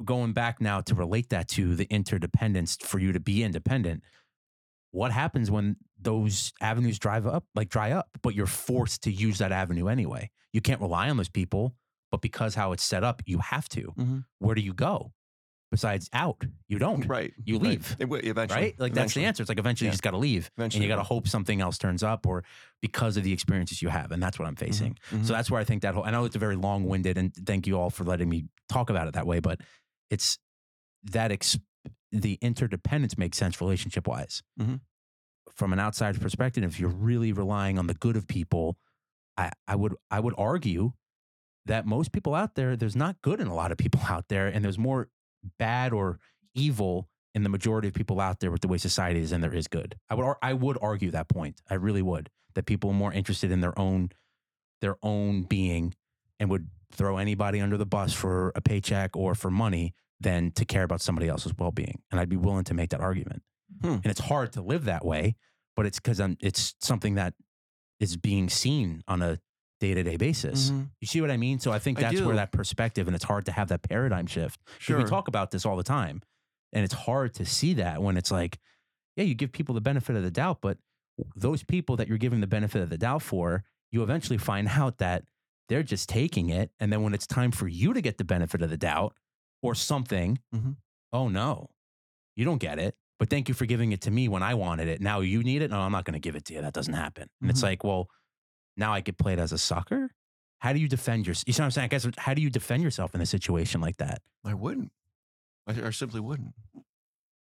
going 0.04 0.34
back 0.34 0.60
now 0.62 0.82
to 0.82 0.96
relate 0.96 1.30
that 1.30 1.48
to 1.50 1.76
the 1.76 1.86
interdependence 1.86 2.78
for 2.82 3.00
you 3.00 3.12
to 3.14 3.20
be 3.20 3.44
independent. 3.44 4.04
What 4.92 5.12
happens 5.12 5.52
when 5.52 5.78
those 6.00 6.52
avenues 6.62 6.98
drive 7.00 7.28
up, 7.28 7.46
like 7.56 7.70
dry 7.70 7.92
up, 7.92 8.10
but 8.22 8.34
you're 8.36 8.48
forced 8.48 9.04
to 9.04 9.12
use 9.12 9.38
that 9.38 9.52
avenue 9.52 9.88
anyway? 9.88 10.32
You 10.52 10.62
can't 10.62 10.82
rely 10.82 11.10
on 11.10 11.18
those 11.18 11.30
people, 11.30 11.76
but 12.12 12.22
because 12.22 12.56
how 12.56 12.72
it's 12.72 12.84
set 12.84 13.04
up, 13.04 13.22
you 13.26 13.38
have 13.40 13.70
to. 13.70 13.94
Mhm. 13.98 14.26
Where 14.40 14.56
do 14.56 14.62
you 14.62 14.74
go? 14.74 15.14
Besides 15.72 16.10
out, 16.14 16.44
you 16.68 16.80
don't. 16.80 17.06
Right. 17.06 17.32
You 17.44 17.60
leave. 17.60 17.96
Will- 18.00 18.20
eventually. 18.24 18.60
Right? 18.62 18.80
Like 18.80 18.94
that's 18.96 19.14
the 19.14 19.26
answer. 19.26 19.44
It's 19.44 19.50
like 19.50 19.60
eventually 19.60 19.86
Yeah. 19.86 19.90
you 19.92 19.94
just 19.94 20.02
got 20.04 20.12
to 20.12 20.18
leave 20.18 20.46
and 20.58 20.62
Eventually 20.64 20.84
you 20.86 20.90
got 20.90 20.96
to 20.96 21.04
hope 21.04 21.28
something 21.28 21.62
else 21.62 21.78
turns 21.78 22.02
up 22.02 22.26
or 22.26 22.44
because 22.82 23.18
of 23.18 23.24
the 23.24 23.32
experiences 23.32 23.80
you 23.82 23.90
have. 23.90 24.12
And 24.12 24.22
that's 24.22 24.40
what 24.40 24.48
I'm 24.48 24.56
facing. 24.56 24.98
Mhm. 25.12 25.26
So 25.26 25.34
that's 25.34 25.52
where 25.52 25.62
I 25.62 25.64
think 25.64 25.84
that 25.84 25.94
whole, 25.94 26.04
I 26.04 26.10
know 26.10 26.26
it's 26.26 26.36
a 26.36 26.40
very 26.40 26.56
long 26.56 26.86
winded 26.86 27.20
and 27.20 27.32
thank 27.36 27.68
you 27.68 27.78
all 27.80 27.92
for 27.92 28.04
letting 28.04 28.30
me 28.30 28.46
talk 28.68 28.90
about 28.90 29.08
it 29.08 29.14
that 29.14 29.28
way, 29.28 29.40
but 29.40 29.62
it's 30.10 30.40
that 31.04 31.32
ex- 31.32 31.60
the 32.12 32.40
interdependence 32.42 33.16
makes 33.16 33.38
sense 33.38 33.62
relationship 33.62 34.08
wise. 34.08 34.42
Mhm. 34.60 34.80
From 35.54 35.72
an 35.72 35.80
outside 35.80 36.20
perspective, 36.20 36.64
if 36.64 36.80
you're 36.80 36.90
really 36.90 37.32
relying 37.32 37.78
on 37.78 37.86
the 37.86 37.94
good 37.94 38.16
of 38.16 38.28
people, 38.28 38.80
I, 39.38 39.52
I 39.68 39.76
would 39.76 39.94
I 40.10 40.20
would 40.20 40.34
argue 40.38 40.94
that 41.66 41.86
most 41.86 42.12
people 42.12 42.34
out 42.34 42.56
there, 42.56 42.76
there's 42.76 42.96
not 42.96 43.22
good 43.22 43.40
in 43.40 43.46
a 43.48 43.54
lot 43.54 43.72
of 43.72 43.78
people 43.78 44.02
out 44.10 44.30
there, 44.30 44.48
and 44.48 44.66
there's 44.66 44.80
more 44.80 45.10
bad 45.58 45.94
or 45.94 46.20
evil 46.54 47.10
in 47.36 47.44
the 47.44 47.50
majority 47.50 47.88
of 47.88 47.94
people 47.94 48.20
out 48.20 48.40
there 48.40 48.52
with 48.52 48.62
the 48.62 48.68
way 48.68 48.78
society 48.78 49.20
is 49.22 49.30
than 49.30 49.42
there 49.42 49.54
is 49.54 49.68
good. 49.68 49.96
I 50.10 50.16
would 50.16 50.36
I 50.42 50.54
would 50.54 50.78
argue 50.82 51.12
that 51.12 51.30
point. 51.30 51.62
I 51.70 51.76
really 51.76 52.02
would. 52.02 52.30
That 52.56 52.66
people 52.66 52.90
are 52.90 52.96
more 52.96 53.14
interested 53.14 53.52
in 53.52 53.62
their 53.62 53.78
own 53.78 54.10
their 54.82 54.98
own 55.04 55.44
being 55.44 55.94
and 56.40 56.50
would 56.50 56.70
throw 56.92 57.18
anybody 57.18 57.60
under 57.60 57.78
the 57.78 57.86
bus 57.86 58.14
for 58.14 58.52
a 58.56 58.62
paycheck 58.62 59.16
or 59.16 59.36
for 59.36 59.52
money 59.52 59.94
than 60.20 60.52
to 60.52 60.66
care 60.66 60.84
about 60.84 61.02
somebody 61.02 61.28
else's 61.28 61.54
well 61.58 61.72
being. 61.72 62.02
And 62.12 62.20
I'd 62.20 62.30
be 62.30 62.38
willing 62.38 62.64
to 62.66 62.74
make 62.74 62.90
that 62.90 63.02
argument. 63.02 63.44
Hmm. 63.82 63.88
And 63.88 64.06
it's 64.08 64.20
hard 64.20 64.54
to 64.54 64.62
live 64.62 64.86
that 64.86 65.06
way, 65.06 65.36
but 65.76 65.86
it's 65.86 66.00
because 66.00 66.20
I'm 66.20 66.38
it's 66.42 66.76
something 66.82 67.16
that 67.16 67.34
is 68.00 68.18
being 68.18 68.50
seen 68.50 69.04
on 69.08 69.22
a 69.22 69.40
day 69.80 69.94
to 69.94 70.04
day 70.04 70.18
basis. 70.18 70.72
Mhm. 70.72 70.90
You 71.02 71.08
see 71.08 71.22
what 71.22 71.32
I 71.32 71.38
mean? 71.38 71.60
So 71.60 71.72
I 71.72 71.80
think 71.80 72.00
I 72.00 72.02
that's 72.04 72.22
where 72.22 72.36
that 72.36 72.52
perspective, 72.52 73.08
and 73.08 73.16
it's 73.16 73.26
hard 73.26 73.46
to 73.46 73.52
have 73.52 73.70
that 73.70 73.82
paradigm 73.84 74.28
shift. 74.28 74.60
Sure. 74.80 74.98
We 74.98 75.04
talk 75.06 75.28
about 75.28 75.52
this 75.52 75.66
all 75.66 75.78
the 75.78 75.84
time, 75.84 76.22
and 76.74 76.84
it's 76.84 76.94
hard 76.94 77.34
to 77.36 77.46
see 77.46 77.74
that 77.76 78.02
when 78.02 78.18
it's 78.18 78.32
like, 78.32 78.60
yeah, 79.16 79.24
you 79.24 79.34
give 79.36 79.52
people 79.52 79.76
the 79.76 79.82
benefit 79.82 80.16
of 80.16 80.24
the 80.24 80.32
doubt, 80.32 80.60
but 80.62 80.78
those 81.36 81.64
people 81.64 81.96
that 81.98 82.08
you're 82.08 82.18
giving 82.18 82.40
the 82.42 82.48
benefit 82.48 82.82
of 82.82 82.90
the 82.90 82.98
doubt 82.98 83.22
for, 83.22 83.64
you 83.92 84.04
eventually 84.04 84.38
find 84.38 84.68
out 84.80 84.98
that 85.00 85.24
they're 85.70 85.84
just 85.84 86.10
taking 86.10 86.50
it, 86.50 86.72
and 86.80 86.92
then 86.92 87.02
when 87.04 87.14
it's 87.14 87.28
time 87.28 87.52
for 87.52 87.68
you 87.68 87.94
to 87.94 88.02
get 88.02 88.18
the 88.18 88.24
benefit 88.24 88.62
of 88.62 88.70
the 88.70 88.78
doubt 88.78 89.16
or 89.62 89.76
something, 89.76 90.40
Mhm. 90.54 90.78
oh 91.14 91.28
no, 91.30 91.70
you 92.36 92.44
don't 92.46 92.58
get 92.60 92.80
it. 92.80 92.96
But 93.20 93.30
thank 93.30 93.50
you 93.50 93.54
for 93.54 93.66
giving 93.66 93.92
it 93.92 94.00
to 94.04 94.12
me 94.12 94.30
when 94.30 94.42
I 94.42 94.54
wanted 94.54 94.88
it. 94.88 95.02
Now 95.02 95.20
you 95.20 95.44
need 95.44 95.62
it. 95.62 95.72
No, 95.72 95.82
I'm 95.82 95.92
not 95.92 96.06
going 96.06 96.14
to 96.14 96.20
give 96.22 96.38
it 96.38 96.46
to 96.46 96.54
you. 96.54 96.62
That 96.62 96.72
doesn't 96.74 96.94
happen. 96.94 97.28
And 97.42 97.50
it's 97.50 97.60
Mhm. 97.60 97.64
like, 97.64 97.84
well, 97.84 98.10
now 98.80 98.94
I 98.94 99.02
get 99.02 99.18
played 99.18 99.40
as 99.40 99.52
a 99.52 99.58
sucker. 99.58 100.12
How 100.60 100.74
do 100.74 100.80
you 100.80 100.88
defend 100.88 101.28
yourself? 101.28 101.46
You 101.48 101.54
see 101.54 101.62
what 101.62 101.66
I'm 101.66 101.72
saying? 101.72 101.86
I 101.86 101.88
guess 101.88 102.08
how 102.18 102.34
do 102.34 102.42
you 102.42 102.50
defend 102.50 102.84
yourself 102.84 103.14
in 103.16 103.22
a 103.22 103.26
situation 103.26 103.82
like 103.82 103.98
that? 103.98 104.22
I 104.44 104.54
wouldn't. 104.54 104.92
I, 105.68 105.88
I 105.88 105.90
simply 105.92 106.20
wouldn't. 106.20 106.54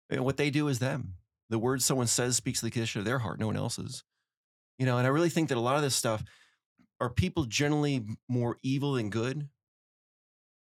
And 0.09 0.25
what 0.25 0.37
they 0.37 0.49
do 0.49 0.67
is 0.67 0.79
them. 0.79 1.13
The 1.49 1.59
words 1.59 1.85
someone 1.85 2.07
says 2.07 2.35
speaks 2.35 2.59
to 2.59 2.65
the 2.65 2.71
condition 2.71 2.99
of 2.99 3.05
their 3.05 3.19
heart, 3.19 3.39
no 3.39 3.47
one 3.47 3.55
else's. 3.55 4.03
You 4.77 4.85
know, 4.85 4.97
and 4.97 5.07
I 5.07 5.09
really 5.09 5.29
think 5.29 5.49
that 5.49 5.57
a 5.57 5.61
lot 5.61 5.77
of 5.77 5.81
this 5.81 5.95
stuff 5.95 6.23
are 6.99 7.09
people 7.09 7.45
generally 7.45 8.03
more 8.27 8.57
evil 8.63 8.93
than 8.93 9.09
good. 9.09 9.47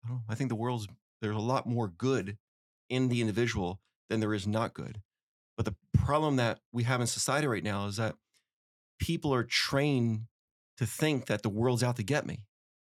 I 0.05 0.09
don't 0.09 0.17
know. 0.17 0.23
I 0.29 0.35
think 0.35 0.49
the 0.49 0.57
world's 0.57 0.87
there's 1.21 1.37
a 1.37 1.41
lot 1.41 1.67
more 1.67 1.89
good 1.89 2.37
in 2.89 3.09
the 3.09 3.21
individual 3.21 3.81
than 4.09 4.21
there 4.21 4.35
is 4.35 4.47
not 4.47 4.75
good. 4.75 5.01
But 5.57 5.67
the 5.67 5.75
problem 5.93 6.37
that 6.37 6.61
we 6.73 6.85
have 6.85 7.01
in 7.01 7.09
society 7.09 7.49
right 7.49 7.65
now 7.65 7.87
is 7.87 7.97
that 7.97 8.15
people 9.01 9.35
are 9.35 9.43
trained 9.43 10.27
to 10.79 10.87
think 10.87 11.27
that 11.27 11.43
the 11.43 11.49
world's 11.49 11.83
out 11.83 11.97
to 11.97 12.03
get 12.03 12.27
me. 12.27 12.45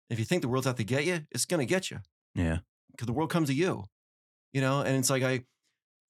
If 0.09 0.19
you 0.19 0.25
think 0.25 0.41
the 0.41 0.47
world's 0.49 0.67
out 0.67 0.77
to 0.77 0.83
get 0.83 1.05
you, 1.05 1.21
it's 1.31 1.45
going 1.45 1.59
to 1.59 1.65
get 1.65 1.89
you 1.91 1.99
Yeah. 2.35 2.59
because 2.91 3.07
the 3.07 3.13
world 3.13 3.29
comes 3.29 3.49
to 3.49 3.53
you, 3.55 3.85
you 4.53 4.61
know. 4.61 4.81
And 4.81 4.95
it's 4.97 5.09
like 5.09 5.23
I, 5.23 5.37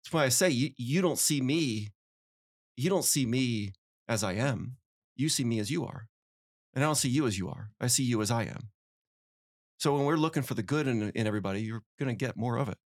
that's 0.04 0.12
why 0.12 0.26
I 0.26 0.30
say 0.30 0.50
you 0.50 0.72
you 0.78 1.02
don't 1.02 1.20
see 1.20 1.42
me, 1.42 1.90
you 2.78 2.90
don't 2.90 3.06
see 3.06 3.26
me 3.26 3.74
as 4.08 4.24
I 4.24 4.34
am. 4.34 4.78
You 5.16 5.30
see 5.30 5.44
me 5.44 5.60
as 5.60 5.70
you 5.70 5.86
are, 5.86 6.08
and 6.74 6.84
I 6.84 6.88
don't 6.88 6.96
see 6.96 7.10
you 7.10 7.28
as 7.28 7.38
you 7.38 7.48
are. 7.50 7.70
I 7.80 7.88
see 7.88 8.04
you 8.04 8.22
as 8.22 8.32
I 8.32 8.44
am. 8.44 8.70
So 9.78 9.94
when 9.96 10.06
we're 10.06 10.16
looking 10.18 10.44
for 10.44 10.54
the 10.56 10.64
good 10.64 10.88
in, 10.88 11.12
in 11.16 11.28
everybody, 11.28 11.62
you're 11.62 11.84
going 12.00 12.10
to 12.10 12.16
get 12.26 12.38
more 12.38 12.58
of 12.58 12.70
it. 12.70 12.78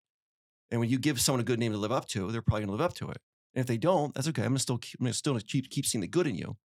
And 0.72 0.80
when 0.80 0.90
you 0.90 0.98
give 0.98 1.20
someone 1.22 1.40
a 1.42 1.44
good 1.46 1.60
name 1.60 1.72
to 1.74 1.78
live 1.78 1.92
up 1.92 2.08
to, 2.10 2.32
they're 2.32 2.42
probably 2.42 2.62
going 2.66 2.78
to 2.78 2.84
live 2.84 2.90
up 2.92 2.96
to 2.96 3.10
it. 3.10 3.18
And 3.54 3.62
if 3.62 3.68
they 3.68 3.78
don't, 3.78 4.14
that's 4.14 4.28
okay. 4.30 4.42
I'm 4.42 4.50
going 4.50 4.58
to 4.58 4.62
still 4.62 4.78
keep, 4.78 5.00
I'm 5.00 5.08
to 5.08 5.14
still 5.14 5.40
keep 5.40 5.70
keep 5.70 5.86
seeing 5.86 6.02
the 6.02 6.08
good 6.08 6.28
in 6.28 6.36
you. 6.36 6.58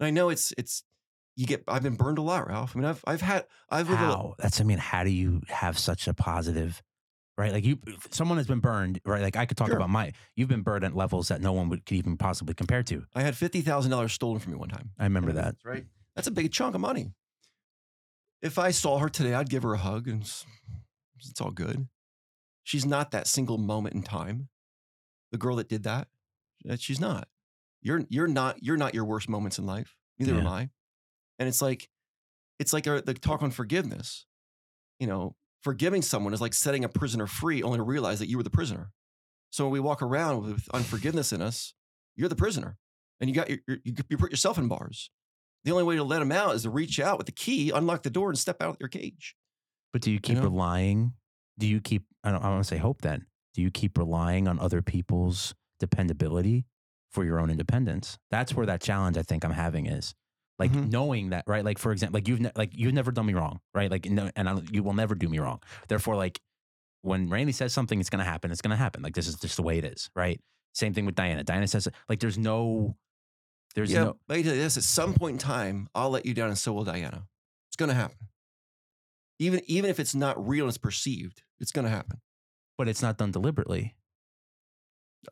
And 0.00 0.06
I 0.06 0.10
know 0.10 0.30
it's 0.30 0.52
it's 0.58 0.82
you 1.36 1.46
get. 1.46 1.64
I've 1.68 1.82
been 1.82 1.94
burned 1.96 2.18
a 2.18 2.22
lot, 2.22 2.46
Ralph. 2.48 2.74
I 2.74 2.78
mean, 2.78 2.88
I've 2.88 3.02
I've 3.06 3.20
had 3.22 3.46
I've 3.70 3.88
How? 3.88 4.34
That's 4.38 4.60
I 4.60 4.64
mean, 4.64 4.78
how 4.78 5.04
do 5.04 5.10
you 5.10 5.42
have 5.48 5.78
such 5.78 6.06
a 6.08 6.14
positive, 6.14 6.82
right? 7.38 7.52
Like 7.52 7.64
you, 7.64 7.78
someone 8.10 8.38
has 8.38 8.46
been 8.46 8.60
burned, 8.60 9.00
right? 9.06 9.22
Like 9.22 9.36
I 9.36 9.46
could 9.46 9.56
talk 9.56 9.68
Sure. 9.68 9.76
about 9.76 9.90
my. 9.90 10.12
You've 10.36 10.48
been 10.48 10.62
burned 10.62 10.84
at 10.84 10.94
levels 10.94 11.28
that 11.28 11.40
no 11.40 11.52
one 11.52 11.68
would 11.70 11.86
could 11.86 11.96
even 11.96 12.16
possibly 12.16 12.54
compare 12.54 12.82
to. 12.84 13.04
I 13.14 13.22
had 13.22 13.36
fifty 13.36 13.60
thousand 13.62 13.90
dollars 13.90 14.12
stolen 14.12 14.38
from 14.40 14.52
me 14.52 14.58
one 14.58 14.68
time. 14.68 14.90
I 14.98 15.04
remember 15.04 15.32
that. 15.32 15.44
That's 15.44 15.64
right. 15.64 15.84
That's 16.14 16.28
a 16.28 16.32
big 16.32 16.52
chunk 16.52 16.74
of 16.74 16.80
money. 16.80 17.12
If 18.42 18.58
I 18.58 18.70
saw 18.72 18.98
her 18.98 19.08
today, 19.08 19.34
I'd 19.34 19.48
give 19.48 19.62
her 19.62 19.72
a 19.74 19.78
hug 19.78 20.08
and 20.08 20.22
s- 20.22 20.44
it's 21.18 21.40
all 21.40 21.52
good. 21.52 21.86
She's 22.64 22.84
not 22.84 23.12
that 23.12 23.26
single 23.26 23.56
moment 23.58 23.94
in 23.94 24.02
time. 24.02 24.48
The 25.30 25.38
girl 25.38 25.56
that 25.56 25.68
did 25.68 25.84
that, 25.84 26.08
uh, 26.68 26.76
she's 26.76 27.00
not. 27.00 27.28
You're 27.80 28.04
you're 28.08 28.28
not 28.28 28.62
you're 28.62 28.76
not 28.76 28.94
your 28.94 29.04
worst 29.04 29.28
moments 29.28 29.58
in 29.58 29.64
life. 29.66 29.96
Neither 30.18 30.34
am 30.34 30.46
I. 30.46 30.70
And 31.38 31.48
it's 31.48 31.62
like 31.62 31.88
it's 32.58 32.72
like 32.72 32.84
the 32.84 33.16
talk 33.20 33.42
on 33.42 33.50
forgiveness. 33.50 34.26
You 35.00 35.06
know, 35.06 35.34
forgiving 35.62 36.02
someone 36.02 36.32
is 36.32 36.40
like 36.40 36.54
setting 36.54 36.84
a 36.84 36.88
prisoner 36.88 37.26
free, 37.26 37.62
only 37.62 37.78
to 37.78 37.82
realize 37.82 38.18
that 38.20 38.28
you 38.28 38.36
were 38.36 38.42
the 38.42 38.50
prisoner. 38.50 38.92
So 39.50 39.64
when 39.64 39.72
we 39.72 39.80
walk 39.80 40.00
around 40.02 40.44
with 40.44 40.68
unforgiveness 40.72 41.32
in 41.32 41.42
us, 41.42 41.74
you're 42.16 42.28
the 42.28 42.36
prisoner, 42.36 42.78
and 43.20 43.28
you 43.28 43.34
got 43.36 43.50
your, 43.50 43.58
your- 43.66 43.78
you, 43.84 43.94
you 44.08 44.16
put 44.16 44.30
yourself 44.30 44.58
in 44.58 44.68
bars. 44.68 45.10
The 45.64 45.70
only 45.72 45.84
way 45.84 45.96
to 45.96 46.04
let 46.04 46.18
them 46.18 46.32
out 46.32 46.54
is 46.54 46.62
to 46.62 46.70
reach 46.70 46.98
out 46.98 47.18
with 47.18 47.26
the 47.26 47.32
key, 47.32 47.70
unlock 47.70 48.02
the 48.02 48.10
door, 48.10 48.28
and 48.28 48.38
step 48.38 48.60
out 48.62 48.70
of 48.70 48.76
your 48.80 48.88
cage. 48.88 49.36
But 49.92 50.02
do 50.02 50.10
you 50.10 50.18
keep 50.20 50.36
know? 50.36 50.42
relying? 50.44 51.12
Do 51.58 51.66
you 51.68 51.80
keep? 51.80 52.04
I 52.24 52.30
don't. 52.30 52.42
I 52.42 52.48
want 52.48 52.62
to 52.64 52.68
say 52.68 52.78
hope. 52.78 53.02
Then 53.02 53.26
do 53.54 53.62
you 53.62 53.70
keep 53.70 53.98
relying 53.98 54.48
on 54.48 54.58
other 54.58 54.82
people's 54.82 55.54
dependability 55.78 56.64
for 57.10 57.24
your 57.24 57.38
own 57.38 57.50
independence? 57.50 58.18
That's 58.30 58.54
where 58.54 58.66
that 58.66 58.80
challenge 58.80 59.16
I 59.18 59.22
think 59.22 59.44
I'm 59.44 59.52
having 59.52 59.86
is. 59.86 60.14
Like 60.62 60.72
Mhm. 60.72 60.90
knowing 60.90 61.30
that, 61.30 61.44
right? 61.46 61.64
Like 61.64 61.78
for 61.78 61.92
example, 61.92 62.16
like 62.18 62.28
you've 62.28 62.40
ne- 62.40 62.52
like 62.56 62.70
you've 62.74 62.94
never 62.94 63.12
done 63.12 63.26
me 63.26 63.34
wrong, 63.34 63.60
right? 63.74 63.90
Like 63.90 64.06
no, 64.06 64.30
and 64.36 64.48
I, 64.48 64.60
you 64.70 64.82
will 64.82 64.94
never 64.94 65.14
do 65.14 65.28
me 65.28 65.38
wrong. 65.38 65.60
Therefore, 65.88 66.16
like 66.16 66.40
when 67.02 67.28
Randy 67.28 67.52
says 67.52 67.72
something, 67.72 67.98
it's 68.00 68.10
gonna 68.10 68.24
happen. 68.24 68.50
It's 68.50 68.62
gonna 68.62 68.76
happen. 68.76 69.02
Like 69.02 69.14
this 69.14 69.26
is 69.26 69.34
just 69.36 69.56
the 69.56 69.62
way 69.62 69.78
it 69.78 69.84
is, 69.84 70.08
right? 70.14 70.40
Same 70.74 70.94
thing 70.94 71.04
with 71.04 71.14
Diana. 71.14 71.44
Diana 71.44 71.66
says 71.66 71.88
like 72.08 72.20
there's 72.20 72.38
no, 72.38 72.96
there's 73.74 73.92
yeah, 73.92 74.04
no. 74.04 74.16
but 74.26 74.38
I 74.38 74.42
tell 74.42 74.54
you 74.54 74.60
this: 74.60 74.76
at 74.76 74.84
some 74.84 75.14
point 75.14 75.34
in 75.34 75.38
time, 75.38 75.88
I'll 75.94 76.10
let 76.10 76.24
you 76.26 76.32
down, 76.34 76.48
and 76.48 76.56
so 76.58 76.72
will 76.72 76.84
Diana. 76.84 77.26
It's 77.68 77.76
going 77.76 77.88
to 77.88 77.94
happen. 77.94 78.28
Even 79.38 79.60
even 79.66 79.90
if 79.90 79.98
it's 79.98 80.14
not 80.14 80.36
real 80.46 80.64
and 80.66 80.70
it's 80.70 80.78
perceived, 80.78 81.42
it's 81.58 81.72
going 81.72 81.84
to 81.86 81.90
happen. 81.90 82.20
But 82.78 82.86
it's 82.88 83.02
not 83.02 83.18
done 83.18 83.32
deliberately. 83.32 83.96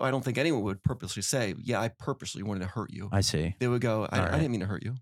I 0.01 0.11
don't 0.11 0.25
think 0.25 0.39
anyone 0.39 0.63
would 0.63 0.83
purposely 0.83 1.23
say, 1.23 1.55
"Yeah, 1.59 1.81
I 1.81 1.89
purposely 1.89 2.43
wanted 2.43 2.61
to 2.61 2.67
hurt 2.67 2.93
you." 2.93 3.09
I 3.13 3.21
see. 3.23 3.57
They 3.59 3.69
would 3.69 3.81
go, 3.81 4.07
I, 4.11 4.19
All 4.21 4.27
I 4.27 4.39
didn't 4.39 4.53
mean 4.53 4.61
to 4.61 4.67
hurt 4.67 4.85
you. 4.85 4.97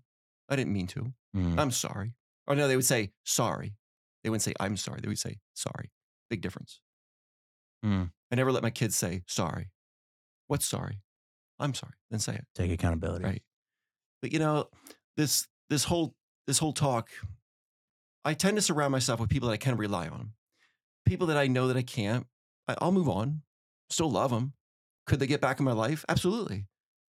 I 0.49 0.55
didn't 0.55 0.73
mean 0.73 0.87
to. 0.87 1.13
Mm. 1.35 1.59
I'm 1.59 1.71
sorry." 1.71 2.15
Or 2.47 2.55
no, 2.55 2.67
they 2.67 2.75
would 2.75 2.85
say, 2.85 3.11
"Sorry." 3.23 3.75
They 4.23 4.29
wouldn't 4.29 4.43
say, 4.43 4.53
"I'm 4.59 4.77
sorry." 4.77 4.99
They 5.01 5.07
would 5.07 5.19
say, 5.19 5.39
"Sorry." 5.53 5.91
Big 6.29 6.41
difference. 6.41 6.81
Mm. 7.85 8.11
I 8.31 8.35
never 8.35 8.51
let 8.51 8.63
my 8.63 8.69
kids 8.69 8.95
say, 8.95 9.23
"Sorry." 9.27 9.71
What's 10.47 10.65
sorry? 10.65 11.01
I'm 11.59 11.73
sorry. 11.73 11.93
Then 12.09 12.19
say 12.19 12.35
it. 12.35 12.45
Take 12.55 12.71
accountability. 12.71 13.23
Right. 13.25 13.43
But 14.21 14.33
you 14.33 14.39
know, 14.39 14.69
this 15.15 15.47
this 15.69 15.83
whole 15.83 16.15
this 16.47 16.57
whole 16.57 16.73
talk, 16.73 17.09
I 18.25 18.33
tend 18.33 18.57
to 18.57 18.61
surround 18.61 18.91
myself 18.91 19.19
with 19.19 19.29
people 19.29 19.49
that 19.49 19.53
I 19.53 19.57
can 19.57 19.77
rely 19.77 20.07
on. 20.07 20.31
People 21.05 21.27
that 21.27 21.37
I 21.37 21.47
know 21.47 21.67
that 21.67 21.77
I 21.77 21.81
can't, 21.81 22.25
I, 22.67 22.75
I'll 22.79 22.91
move 22.91 23.09
on. 23.09 23.41
Still 23.89 24.11
love 24.11 24.31
them. 24.31 24.53
Could 25.05 25.19
they 25.19 25.27
get 25.27 25.41
back 25.41 25.59
in 25.59 25.65
my 25.65 25.71
life? 25.71 26.05
Absolutely. 26.09 26.65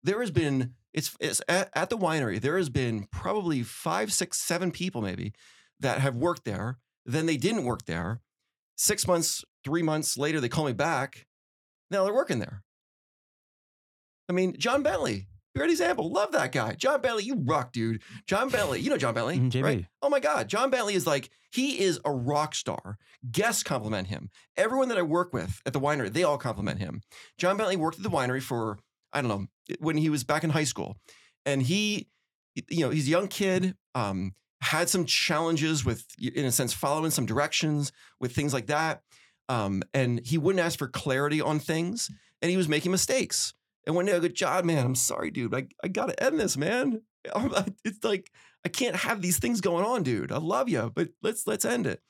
There 0.02 0.20
has 0.20 0.30
been 0.30 0.74
it's 0.96 1.14
it's 1.20 1.40
at, 1.48 1.70
at 1.74 1.90
the 1.90 1.98
winery. 1.98 2.40
There 2.40 2.56
has 2.56 2.70
been 2.70 3.06
probably 3.12 3.62
five, 3.62 4.12
six, 4.12 4.38
seven 4.38 4.72
people 4.72 5.02
maybe 5.02 5.32
that 5.78 6.00
have 6.00 6.16
worked 6.16 6.44
there. 6.44 6.78
Then 7.04 7.26
they 7.26 7.36
didn't 7.36 7.64
work 7.64 7.84
there. 7.84 8.22
Six 8.76 9.06
months, 9.06 9.44
three 9.62 9.82
months 9.82 10.18
later, 10.18 10.40
they 10.40 10.48
call 10.48 10.64
me 10.64 10.72
back. 10.72 11.26
Now 11.90 12.04
they're 12.04 12.14
working 12.14 12.40
there. 12.40 12.62
I 14.28 14.32
mean, 14.32 14.56
John 14.58 14.82
Bentley, 14.82 15.28
great 15.56 15.70
example. 15.70 16.10
Love 16.10 16.32
that 16.32 16.50
guy. 16.50 16.72
John 16.72 17.00
Bentley, 17.00 17.24
you 17.24 17.36
rock, 17.46 17.72
dude. 17.72 18.02
John 18.26 18.48
Bentley, 18.48 18.80
you 18.80 18.90
know 18.90 18.96
John 18.96 19.14
Bentley, 19.14 19.38
JB. 19.38 19.62
right? 19.62 19.86
Oh 20.02 20.08
my 20.08 20.18
God, 20.18 20.48
John 20.48 20.70
Bentley 20.70 20.94
is 20.94 21.06
like 21.06 21.30
he 21.52 21.80
is 21.80 22.00
a 22.04 22.10
rock 22.10 22.54
star. 22.54 22.98
Guests 23.30 23.62
compliment 23.62 24.08
him. 24.08 24.30
Everyone 24.56 24.88
that 24.88 24.98
I 24.98 25.02
work 25.02 25.32
with 25.32 25.60
at 25.64 25.72
the 25.72 25.80
winery, 25.80 26.12
they 26.12 26.24
all 26.24 26.38
compliment 26.38 26.80
him. 26.80 27.02
John 27.38 27.56
Bentley 27.56 27.76
worked 27.76 27.98
at 27.98 28.02
the 28.02 28.10
winery 28.10 28.42
for 28.42 28.78
I 29.16 29.22
don't 29.22 29.28
know 29.28 29.46
when 29.80 29.96
he 29.96 30.10
was 30.10 30.24
back 30.24 30.44
in 30.44 30.50
high 30.50 30.64
school, 30.64 30.96
and 31.44 31.62
he, 31.62 32.08
you 32.68 32.80
know, 32.80 32.90
he's 32.90 33.06
a 33.06 33.10
young 33.10 33.28
kid. 33.28 33.74
Um, 33.94 34.34
had 34.60 34.88
some 34.88 35.04
challenges 35.04 35.84
with, 35.84 36.04
in 36.20 36.44
a 36.44 36.52
sense, 36.52 36.72
following 36.72 37.10
some 37.10 37.26
directions 37.26 37.92
with 38.20 38.34
things 38.34 38.52
like 38.52 38.66
that. 38.66 39.02
Um, 39.48 39.82
and 39.94 40.20
he 40.26 40.38
wouldn't 40.38 40.64
ask 40.64 40.78
for 40.78 40.88
clarity 40.88 41.40
on 41.40 41.58
things, 41.58 42.10
and 42.42 42.50
he 42.50 42.56
was 42.56 42.68
making 42.68 42.92
mistakes. 42.92 43.54
And 43.86 43.94
one 43.94 44.06
day 44.06 44.14
I 44.14 44.18
go, 44.18 44.28
John, 44.28 44.66
man, 44.66 44.84
I'm 44.84 44.94
sorry, 44.94 45.30
dude. 45.30 45.54
I, 45.54 45.68
I 45.82 45.88
got 45.88 46.06
to 46.06 46.22
end 46.22 46.38
this, 46.38 46.56
man. 46.56 47.02
It's 47.84 48.04
like, 48.04 48.30
I 48.64 48.68
can't 48.68 48.94
have 48.96 49.20
these 49.20 49.38
things 49.38 49.60
going 49.60 49.84
on, 49.84 50.02
dude. 50.02 50.30
I 50.30 50.38
love 50.38 50.68
you, 50.68 50.92
but 50.94 51.08
let's, 51.22 51.46
let's 51.46 51.64
end 51.64 51.86
it. 51.86 52.00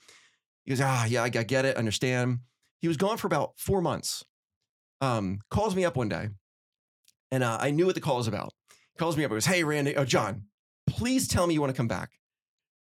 He 0.64 0.72
goes, 0.72 0.80
ah, 0.82 1.06
yeah, 1.06 1.22
I, 1.22 1.28
get 1.28 1.64
it. 1.64 1.76
Understand. 1.76 2.40
He 2.80 2.88
was 2.88 2.96
gone 2.96 3.16
for 3.16 3.26
about 3.26 3.52
four 3.56 3.80
months. 3.80 4.24
Um, 5.00 5.40
calls 5.50 5.76
me 5.76 5.84
up 5.84 5.96
one 5.96 6.08
day 6.08 6.28
and 7.30 7.42
uh, 7.42 7.58
I 7.60 7.70
knew 7.70 7.86
what 7.86 7.94
the 7.94 8.00
call 8.00 8.16
was 8.16 8.28
about. 8.28 8.52
He 8.70 8.98
calls 8.98 9.16
me 9.16 9.24
up 9.24 9.30
and 9.30 9.36
goes, 9.36 9.46
hey, 9.46 9.64
Randy, 9.64 9.96
oh, 9.96 10.04
John, 10.04 10.44
please 10.86 11.28
tell 11.28 11.46
me 11.46 11.54
you 11.54 11.60
want 11.60 11.72
to 11.72 11.76
come 11.76 11.88
back. 11.88 12.10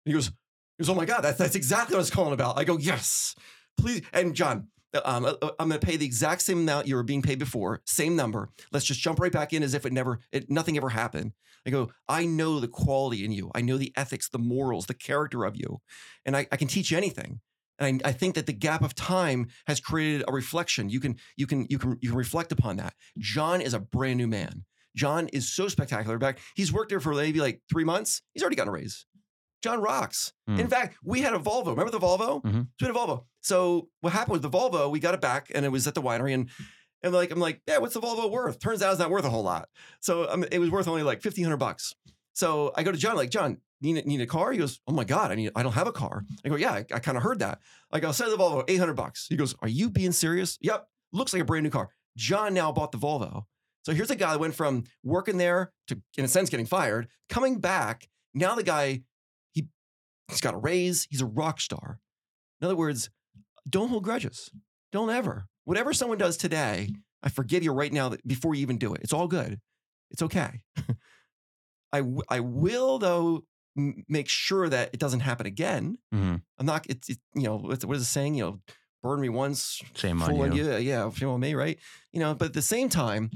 He 0.04 0.12
goes, 0.12 0.26
he 0.26 0.82
goes, 0.82 0.90
oh 0.90 0.94
my 0.94 1.04
God, 1.04 1.22
that's, 1.22 1.38
that's 1.38 1.54
exactly 1.54 1.94
what 1.94 1.98
I 1.98 2.02
was 2.02 2.10
calling 2.10 2.34
about. 2.34 2.58
I 2.58 2.64
go, 2.64 2.76
yes, 2.78 3.34
please. 3.78 4.02
And 4.12 4.34
John, 4.34 4.68
um, 5.04 5.24
uh, 5.24 5.34
I'm 5.58 5.68
going 5.68 5.80
to 5.80 5.86
pay 5.86 5.96
the 5.96 6.06
exact 6.06 6.42
same 6.42 6.58
amount 6.58 6.86
you 6.86 6.96
were 6.96 7.02
being 7.02 7.22
paid 7.22 7.38
before, 7.38 7.80
same 7.84 8.16
number. 8.16 8.50
Let's 8.72 8.84
just 8.84 9.00
jump 9.00 9.18
right 9.18 9.32
back 9.32 9.52
in 9.52 9.62
as 9.62 9.74
if 9.74 9.86
it 9.86 9.92
never, 9.92 10.20
it, 10.30 10.50
nothing 10.50 10.76
ever 10.76 10.90
happened. 10.90 11.32
I 11.66 11.70
go, 11.70 11.90
I 12.08 12.26
know 12.26 12.60
the 12.60 12.68
quality 12.68 13.24
in 13.24 13.32
you. 13.32 13.50
I 13.54 13.62
know 13.62 13.78
the 13.78 13.92
ethics, 13.96 14.28
the 14.28 14.38
morals, 14.38 14.86
the 14.86 14.94
character 14.94 15.44
of 15.44 15.56
you, 15.56 15.80
and 16.26 16.36
I, 16.36 16.46
I 16.52 16.56
can 16.56 16.68
teach 16.68 16.90
you 16.90 16.98
anything. 16.98 17.40
And 17.78 18.02
I, 18.04 18.08
I 18.10 18.12
think 18.12 18.34
that 18.36 18.46
the 18.46 18.52
gap 18.52 18.82
of 18.82 18.94
time 18.94 19.48
has 19.66 19.80
created 19.80 20.24
a 20.28 20.32
reflection. 20.32 20.88
You 20.88 21.00
can, 21.00 21.16
you 21.36 21.46
can, 21.46 21.66
you 21.68 21.78
can, 21.78 21.98
you 22.00 22.10
can 22.10 22.18
reflect 22.18 22.52
upon 22.52 22.76
that. 22.76 22.94
John 23.18 23.60
is 23.60 23.74
a 23.74 23.80
brand 23.80 24.18
new 24.18 24.26
man. 24.28 24.64
John 24.96 25.28
is 25.28 25.52
so 25.52 25.66
spectacular. 25.68 26.18
Back, 26.18 26.38
he's 26.54 26.72
worked 26.72 26.90
there 26.90 27.00
for 27.00 27.12
maybe 27.14 27.40
like 27.40 27.62
three 27.68 27.84
months. 27.84 28.22
He's 28.32 28.42
already 28.42 28.56
gotten 28.56 28.68
a 28.68 28.72
raise. 28.72 29.06
John 29.62 29.80
rocks. 29.80 30.32
Hmm. 30.46 30.60
In 30.60 30.68
fact, 30.68 30.98
we 31.02 31.22
had 31.22 31.34
a 31.34 31.38
Volvo. 31.38 31.68
Remember 31.68 31.90
the 31.90 31.98
Volvo? 31.98 32.42
Mhm. 32.44 32.68
So 32.78 32.82
we 32.82 32.86
had 32.86 32.94
a 32.94 32.98
Volvo. 32.98 33.24
So 33.40 33.88
what 34.02 34.12
happened 34.12 34.34
with 34.34 34.42
the 34.42 34.50
Volvo? 34.50 34.90
We 34.90 35.00
got 35.00 35.14
it 35.14 35.20
back, 35.20 35.50
and 35.54 35.64
it 35.64 35.70
was 35.70 35.86
at 35.86 35.94
the 35.94 36.02
winery, 36.02 36.34
and 36.34 36.50
and 37.02 37.12
like 37.14 37.30
I'm 37.30 37.40
like, 37.40 37.60
yeah, 37.66 37.78
what's 37.78 37.94
the 37.94 38.00
Volvo 38.00 38.30
worth? 38.30 38.58
Turns 38.60 38.82
out 38.82 38.90
it's 38.92 39.00
not 39.00 39.10
worth 39.10 39.24
a 39.24 39.30
whole 39.30 39.42
lot. 39.42 39.68
So 40.00 40.30
um, 40.30 40.44
it 40.52 40.58
was 40.58 40.70
worth 40.70 40.86
only 40.86 41.02
like 41.02 41.22
fifteen 41.22 41.44
hundred 41.44 41.56
bucks. 41.56 41.94
So 42.34 42.72
I 42.76 42.82
go 42.82 42.92
to 42.92 42.98
John, 42.98 43.16
like 43.16 43.30
John, 43.30 43.58
need 43.92 44.06
need 44.06 44.20
a 44.20 44.26
car? 44.26 44.52
He 44.52 44.58
goes, 44.58 44.80
oh 44.86 44.92
my 44.92 45.04
god, 45.04 45.30
I 45.30 45.34
need 45.34 45.50
I 45.54 45.62
don't 45.62 45.72
have 45.72 45.86
a 45.86 45.92
car. 45.92 46.24
I 46.44 46.48
go, 46.48 46.56
yeah, 46.56 46.72
I, 46.72 46.84
I 46.94 46.98
kind 46.98 47.16
of 47.16 47.22
heard 47.22 47.40
that. 47.40 47.60
I 47.92 48.00
go, 48.00 48.12
sell 48.12 48.30
the 48.30 48.36
Volvo, 48.36 48.64
eight 48.68 48.78
hundred 48.78 48.94
bucks. 48.94 49.26
He 49.28 49.36
goes, 49.36 49.54
are 49.62 49.68
you 49.68 49.90
being 49.90 50.12
serious? 50.12 50.58
Yep, 50.60 50.86
looks 51.12 51.32
like 51.32 51.42
a 51.42 51.44
brand 51.44 51.64
new 51.64 51.70
car. 51.70 51.90
John 52.16 52.54
now 52.54 52.72
bought 52.72 52.92
the 52.92 52.98
Volvo. 52.98 53.44
So 53.84 53.92
here's 53.92 54.10
a 54.10 54.16
guy 54.16 54.32
that 54.32 54.40
went 54.40 54.54
from 54.54 54.84
working 55.02 55.36
there 55.36 55.72
to, 55.88 56.00
in 56.16 56.24
a 56.24 56.28
sense, 56.28 56.48
getting 56.48 56.66
fired, 56.66 57.08
coming 57.28 57.58
back. 57.58 58.08
Now 58.32 58.54
the 58.54 58.62
guy, 58.62 59.02
he 59.52 59.68
he's 60.28 60.40
got 60.40 60.54
a 60.54 60.58
raise. 60.58 61.06
He's 61.10 61.20
a 61.20 61.26
rock 61.26 61.60
star. 61.60 62.00
In 62.60 62.64
other 62.64 62.76
words, 62.76 63.10
don't 63.68 63.88
hold 63.88 64.04
grudges. 64.04 64.50
Don't 64.92 65.10
ever. 65.10 65.46
Whatever 65.64 65.92
someone 65.92 66.18
does 66.18 66.36
today, 66.36 66.90
I 67.22 67.28
forgive 67.28 67.62
you 67.62 67.72
right 67.72 67.92
now 67.92 68.10
that 68.10 68.26
before 68.26 68.54
you 68.54 68.62
even 68.62 68.78
do 68.78 68.94
it. 68.94 69.02
It's 69.02 69.12
all 69.12 69.28
good. 69.28 69.60
It's 70.10 70.22
okay. 70.22 70.62
I, 71.92 71.98
w- 71.98 72.22
I 72.28 72.40
will 72.40 72.98
though 72.98 73.44
m- 73.76 74.04
make 74.08 74.28
sure 74.28 74.68
that 74.68 74.90
it 74.92 75.00
doesn't 75.00 75.20
happen 75.20 75.46
again. 75.46 75.98
Mhm. 76.12 76.42
I'm 76.58 76.66
not. 76.66 76.86
It's 76.88 77.08
it, 77.08 77.18
you 77.34 77.42
know 77.44 77.56
what 77.56 77.84
is 77.96 78.02
it 78.02 78.04
saying? 78.06 78.34
You 78.34 78.44
know, 78.44 78.60
burn 79.02 79.20
me 79.20 79.28
once, 79.28 79.80
Shame 79.94 80.22
on 80.22 80.30
full 80.30 80.54
you. 80.54 80.64
Yeah, 80.64 80.76
yeah, 80.78 81.10
shame 81.10 81.28
on 81.28 81.40
me, 81.40 81.54
right? 81.54 81.78
You 82.12 82.20
know, 82.20 82.34
but 82.34 82.46
at 82.46 82.52
the 82.54 82.62
same 82.62 82.88
time, 82.88 83.30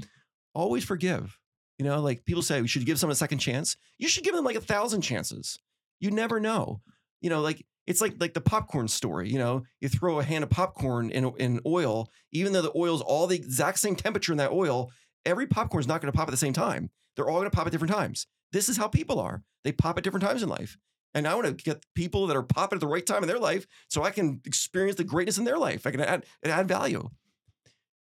always 0.53 0.83
forgive. 0.83 1.37
You 1.77 1.85
know, 1.85 2.01
like 2.01 2.25
people 2.25 2.41
say, 2.43 2.61
we 2.61 2.67
should 2.67 2.85
give 2.85 2.99
someone 2.99 3.13
a 3.13 3.15
second 3.15 3.37
chance. 3.39 3.77
You 3.97 4.09
should 4.09 4.23
give 4.23 4.35
them 4.35 4.43
like 4.45 4.57
a 4.57 4.61
thousand 4.61 5.01
chances. 5.01 5.59
You 5.99 6.11
never 6.11 6.39
know. 6.39 6.81
You 7.21 7.29
know, 7.29 7.41
like 7.41 7.65
it's 7.87 8.01
like 8.01 8.15
like 8.19 8.33
the 8.33 8.41
popcorn 8.41 8.87
story. 8.87 9.29
You 9.29 9.39
know, 9.39 9.63
you 9.79 9.89
throw 9.89 10.19
a 10.19 10.23
hand 10.23 10.43
of 10.43 10.49
popcorn 10.49 11.09
in 11.11 11.25
in 11.37 11.59
oil, 11.65 12.09
even 12.31 12.53
though 12.53 12.61
the 12.61 12.71
oil's 12.75 13.01
all 13.01 13.27
the 13.27 13.35
exact 13.35 13.79
same 13.79 13.95
temperature 13.95 14.31
in 14.33 14.37
that 14.37 14.51
oil. 14.51 14.91
Every 15.25 15.47
popcorn's 15.47 15.87
not 15.87 16.01
going 16.01 16.11
to 16.11 16.17
pop 16.17 16.27
at 16.27 16.31
the 16.31 16.37
same 16.37 16.53
time. 16.53 16.89
They're 17.15 17.27
all 17.29 17.39
going 17.39 17.49
to 17.49 17.55
pop 17.55 17.65
at 17.67 17.71
different 17.73 17.93
times. 17.93 18.25
This 18.51 18.69
is 18.69 18.77
how 18.77 18.87
people 18.87 19.19
are. 19.19 19.43
They 19.63 19.71
pop 19.71 19.97
at 19.97 20.03
different 20.03 20.25
times 20.25 20.43
in 20.43 20.49
life. 20.49 20.77
And 21.13 21.27
I 21.27 21.33
want 21.35 21.47
to 21.47 21.53
get 21.53 21.85
people 21.95 22.27
that 22.27 22.37
are 22.37 22.43
popping 22.43 22.77
at 22.77 22.81
the 22.81 22.87
right 22.87 23.05
time 23.05 23.23
in 23.23 23.27
their 23.27 23.39
life 23.39 23.65
so 23.89 24.03
I 24.03 24.11
can 24.11 24.41
experience 24.45 24.97
the 24.97 25.03
greatness 25.03 25.37
in 25.37 25.43
their 25.43 25.57
life. 25.57 25.87
I 25.87 25.91
can 25.91 26.01
add, 26.01 26.25
add 26.43 26.67
value. 26.67 27.09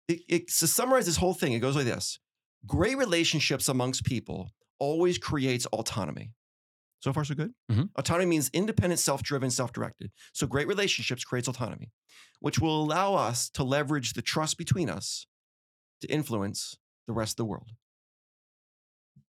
It, 0.07 0.21
it, 0.27 0.47
to 0.49 0.67
summarize 0.67 1.05
this 1.05 1.17
whole 1.17 1.33
thing, 1.33 1.53
it 1.53 1.59
goes 1.59 1.75
like 1.75 1.85
this 1.85 2.19
Great 2.65 2.97
relationships 2.97 3.69
amongst 3.69 4.03
people 4.03 4.51
always 4.79 5.17
creates 5.17 5.65
autonomy. 5.67 6.33
So 6.99 7.13
far, 7.13 7.23
so 7.23 7.35
good. 7.35 7.53
Mhm. 7.71 7.89
Autonomy 7.95 8.25
means 8.25 8.49
independent, 8.53 8.99
self-driven, 8.99 9.51
self-directed. 9.51 10.11
So 10.33 10.47
great 10.47 10.67
relationships 10.67 11.23
creates 11.23 11.47
autonomy, 11.47 11.91
which 12.39 12.59
will 12.59 12.81
allow 12.81 13.13
us 13.13 13.49
to 13.51 13.63
leverage 13.63 14.13
the 14.13 14.21
trust 14.21 14.57
between 14.57 14.89
us 14.89 15.27
to 16.01 16.07
influence 16.07 16.75
the 17.05 17.13
rest 17.13 17.33
of 17.33 17.37
the 17.37 17.45
world. 17.45 17.71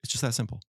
It's 0.03 0.11
just 0.11 0.21
that 0.21 0.33
simple. 0.33 0.59